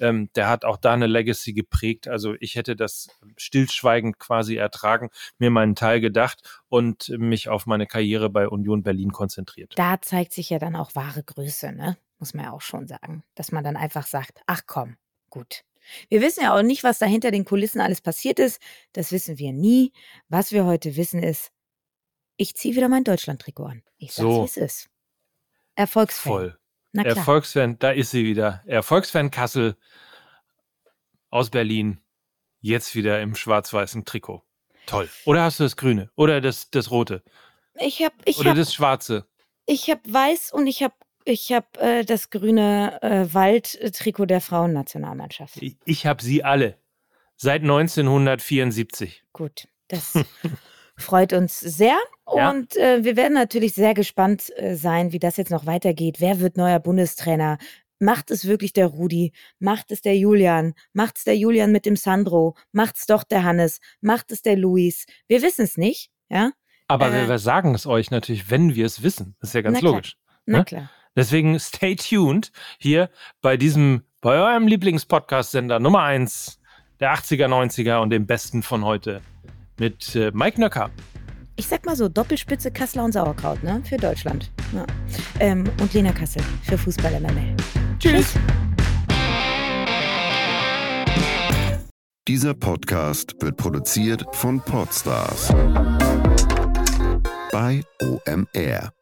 Ähm, 0.00 0.30
der 0.34 0.48
hat 0.48 0.64
auch 0.64 0.76
da 0.76 0.92
eine 0.92 1.06
Legacy 1.06 1.52
geprägt. 1.52 2.08
Also 2.08 2.34
ich 2.40 2.54
hätte 2.56 2.76
das 2.76 3.08
stillschweigend 3.36 4.18
quasi 4.18 4.56
ertragen, 4.56 5.10
mir 5.38 5.50
meinen 5.50 5.74
Teil 5.74 6.00
gedacht 6.00 6.62
und 6.68 7.08
mich 7.10 7.48
auf 7.48 7.66
meine 7.66 7.86
Karriere 7.86 8.30
bei 8.30 8.48
Union 8.48 8.82
Berlin 8.82 9.12
konzentriert. 9.12 9.72
Da 9.76 10.00
zeigt 10.00 10.32
sich 10.32 10.50
ja 10.50 10.58
dann 10.58 10.76
auch 10.76 10.94
wahre 10.94 11.22
Größe, 11.22 11.72
ne? 11.72 11.96
Muss 12.18 12.34
man 12.34 12.46
ja 12.46 12.52
auch 12.52 12.60
schon 12.60 12.86
sagen. 12.86 13.22
Dass 13.34 13.52
man 13.52 13.64
dann 13.64 13.76
einfach 13.76 14.06
sagt, 14.06 14.40
ach 14.46 14.62
komm, 14.66 14.96
gut. 15.30 15.64
Wir 16.08 16.22
wissen 16.22 16.42
ja 16.42 16.56
auch 16.56 16.62
nicht, 16.62 16.84
was 16.84 16.98
da 16.98 17.06
hinter 17.06 17.30
den 17.30 17.44
Kulissen 17.44 17.80
alles 17.80 18.00
passiert 18.00 18.38
ist. 18.38 18.60
Das 18.92 19.12
wissen 19.12 19.38
wir 19.38 19.52
nie. 19.52 19.92
Was 20.28 20.52
wir 20.52 20.64
heute 20.64 20.96
wissen 20.96 21.22
ist, 21.22 21.50
ich 22.36 22.54
ziehe 22.54 22.74
wieder 22.74 22.88
mein 22.88 23.04
Deutschland-Trikot 23.04 23.64
an. 23.66 23.82
Ich 23.98 24.12
sag's, 24.12 24.26
So. 24.26 24.42
wie 24.42 24.46
es 24.46 24.56
ist. 24.56 24.88
Erfolgsfan. 25.74 26.54
Erfolgsfan, 26.94 27.78
da 27.78 27.90
ist 27.90 28.10
sie 28.10 28.24
wieder. 28.24 28.62
Erfolgsfan 28.66 29.30
Kassel 29.30 29.76
aus 31.30 31.50
Berlin, 31.50 32.00
jetzt 32.60 32.94
wieder 32.94 33.20
im 33.20 33.34
schwarz-weißen 33.34 34.04
Trikot. 34.04 34.42
Toll. 34.86 35.08
Oder 35.24 35.42
hast 35.42 35.60
du 35.60 35.64
das 35.64 35.76
Grüne? 35.76 36.10
Oder 36.14 36.40
das, 36.40 36.70
das 36.70 36.90
Rote? 36.90 37.22
ich 37.80 38.02
habe 38.02 38.14
ich 38.24 38.38
Oder 38.38 38.50
hab, 38.50 38.56
das 38.56 38.72
Schwarze? 38.72 39.26
ich 39.66 39.90
hab 39.90 40.00
weiß 40.06 40.52
und 40.52 40.66
ich 40.66 40.82
habe 40.82 40.94
ich 41.24 41.52
hab, 41.52 41.78
äh, 41.78 42.04
das 42.04 42.30
grüne 42.30 43.00
äh, 43.02 43.32
Wald-Trikot 43.32 44.26
der 44.26 44.42
Frauennationalmannschaft. 44.42 45.56
Ich, 45.62 45.76
ich 45.84 46.06
habe 46.06 46.22
sie 46.22 46.44
alle. 46.44 46.78
Seit 47.36 47.62
1974. 47.62 49.24
Gut, 49.32 49.66
das 49.88 50.12
Freut 50.96 51.32
uns 51.32 51.58
sehr. 51.60 51.96
Ja. 52.34 52.50
Und 52.50 52.76
äh, 52.76 53.04
wir 53.04 53.16
werden 53.16 53.34
natürlich 53.34 53.74
sehr 53.74 53.94
gespannt 53.94 54.50
äh, 54.56 54.74
sein, 54.76 55.12
wie 55.12 55.18
das 55.18 55.36
jetzt 55.36 55.50
noch 55.50 55.66
weitergeht. 55.66 56.20
Wer 56.20 56.40
wird 56.40 56.56
neuer 56.56 56.78
Bundestrainer? 56.80 57.58
Macht 58.00 58.30
es 58.30 58.46
wirklich 58.46 58.72
der 58.72 58.86
Rudi? 58.86 59.32
Macht 59.58 59.90
es 59.90 60.00
der 60.02 60.16
Julian? 60.16 60.74
Macht 60.92 61.18
es 61.18 61.24
der 61.24 61.36
Julian 61.36 61.72
mit 61.72 61.86
dem 61.86 61.96
Sandro? 61.96 62.56
Macht 62.72 62.96
es 62.96 63.06
doch 63.06 63.24
der 63.24 63.44
Hannes? 63.44 63.80
Macht 64.00 64.30
es 64.32 64.42
der 64.42 64.56
Luis? 64.56 65.06
Wir 65.28 65.42
wissen 65.42 65.62
es 65.62 65.76
nicht, 65.76 66.10
ja? 66.28 66.50
Aber 66.88 67.12
Äh. 67.12 67.28
wir, 67.28 67.38
sagen 67.38 67.74
es 67.74 67.86
euch 67.86 68.10
natürlich, 68.10 68.50
wenn 68.50 68.74
wir 68.74 68.86
es 68.86 69.02
wissen. 69.02 69.36
Das 69.40 69.50
ist 69.50 69.54
ja 69.54 69.62
ganz 69.62 69.74
Na 69.74 69.80
klar. 69.80 69.92
logisch. 69.92 70.16
Na 70.46 70.58
Ne? 70.58 70.64
klar. 70.64 70.90
Deswegen 71.16 71.58
stay 71.60 71.94
tuned 71.96 72.50
hier 72.78 73.08
bei 73.40 73.56
diesem, 73.56 74.02
bei 74.20 74.34
eurem 74.36 74.66
Lieblingspodcast-Sender 74.66 75.78
Nummer 75.80 76.02
1 76.02 76.60
der 77.00 77.14
80er, 77.14 77.46
90er 77.48 77.98
und 78.00 78.10
dem 78.10 78.26
besten 78.26 78.62
von 78.62 78.84
heute 78.84 79.22
mit 79.78 80.14
äh, 80.16 80.30
Mike 80.32 80.60
Nöcker. 80.60 80.90
Ich 81.56 81.68
sag 81.68 81.86
mal 81.86 81.94
so, 81.94 82.08
Doppelspitze 82.08 82.70
Kassler 82.70 83.04
und 83.04 83.12
Sauerkraut, 83.12 83.62
ne? 83.62 83.80
Für 83.84 83.96
Deutschland. 83.96 84.50
Ja. 84.72 84.84
Ähm, 85.38 85.64
und 85.80 85.92
Lena 85.94 86.12
Kassel 86.12 86.42
für 86.62 86.76
Fußball 86.76 87.20
MML. 87.20 87.56
Tschüss. 87.98 88.34
Dieser 92.26 92.54
Podcast 92.54 93.34
wird 93.40 93.56
produziert 93.56 94.24
von 94.32 94.60
Podstars 94.60 95.48
bei 97.52 97.82
OMR. 98.02 98.92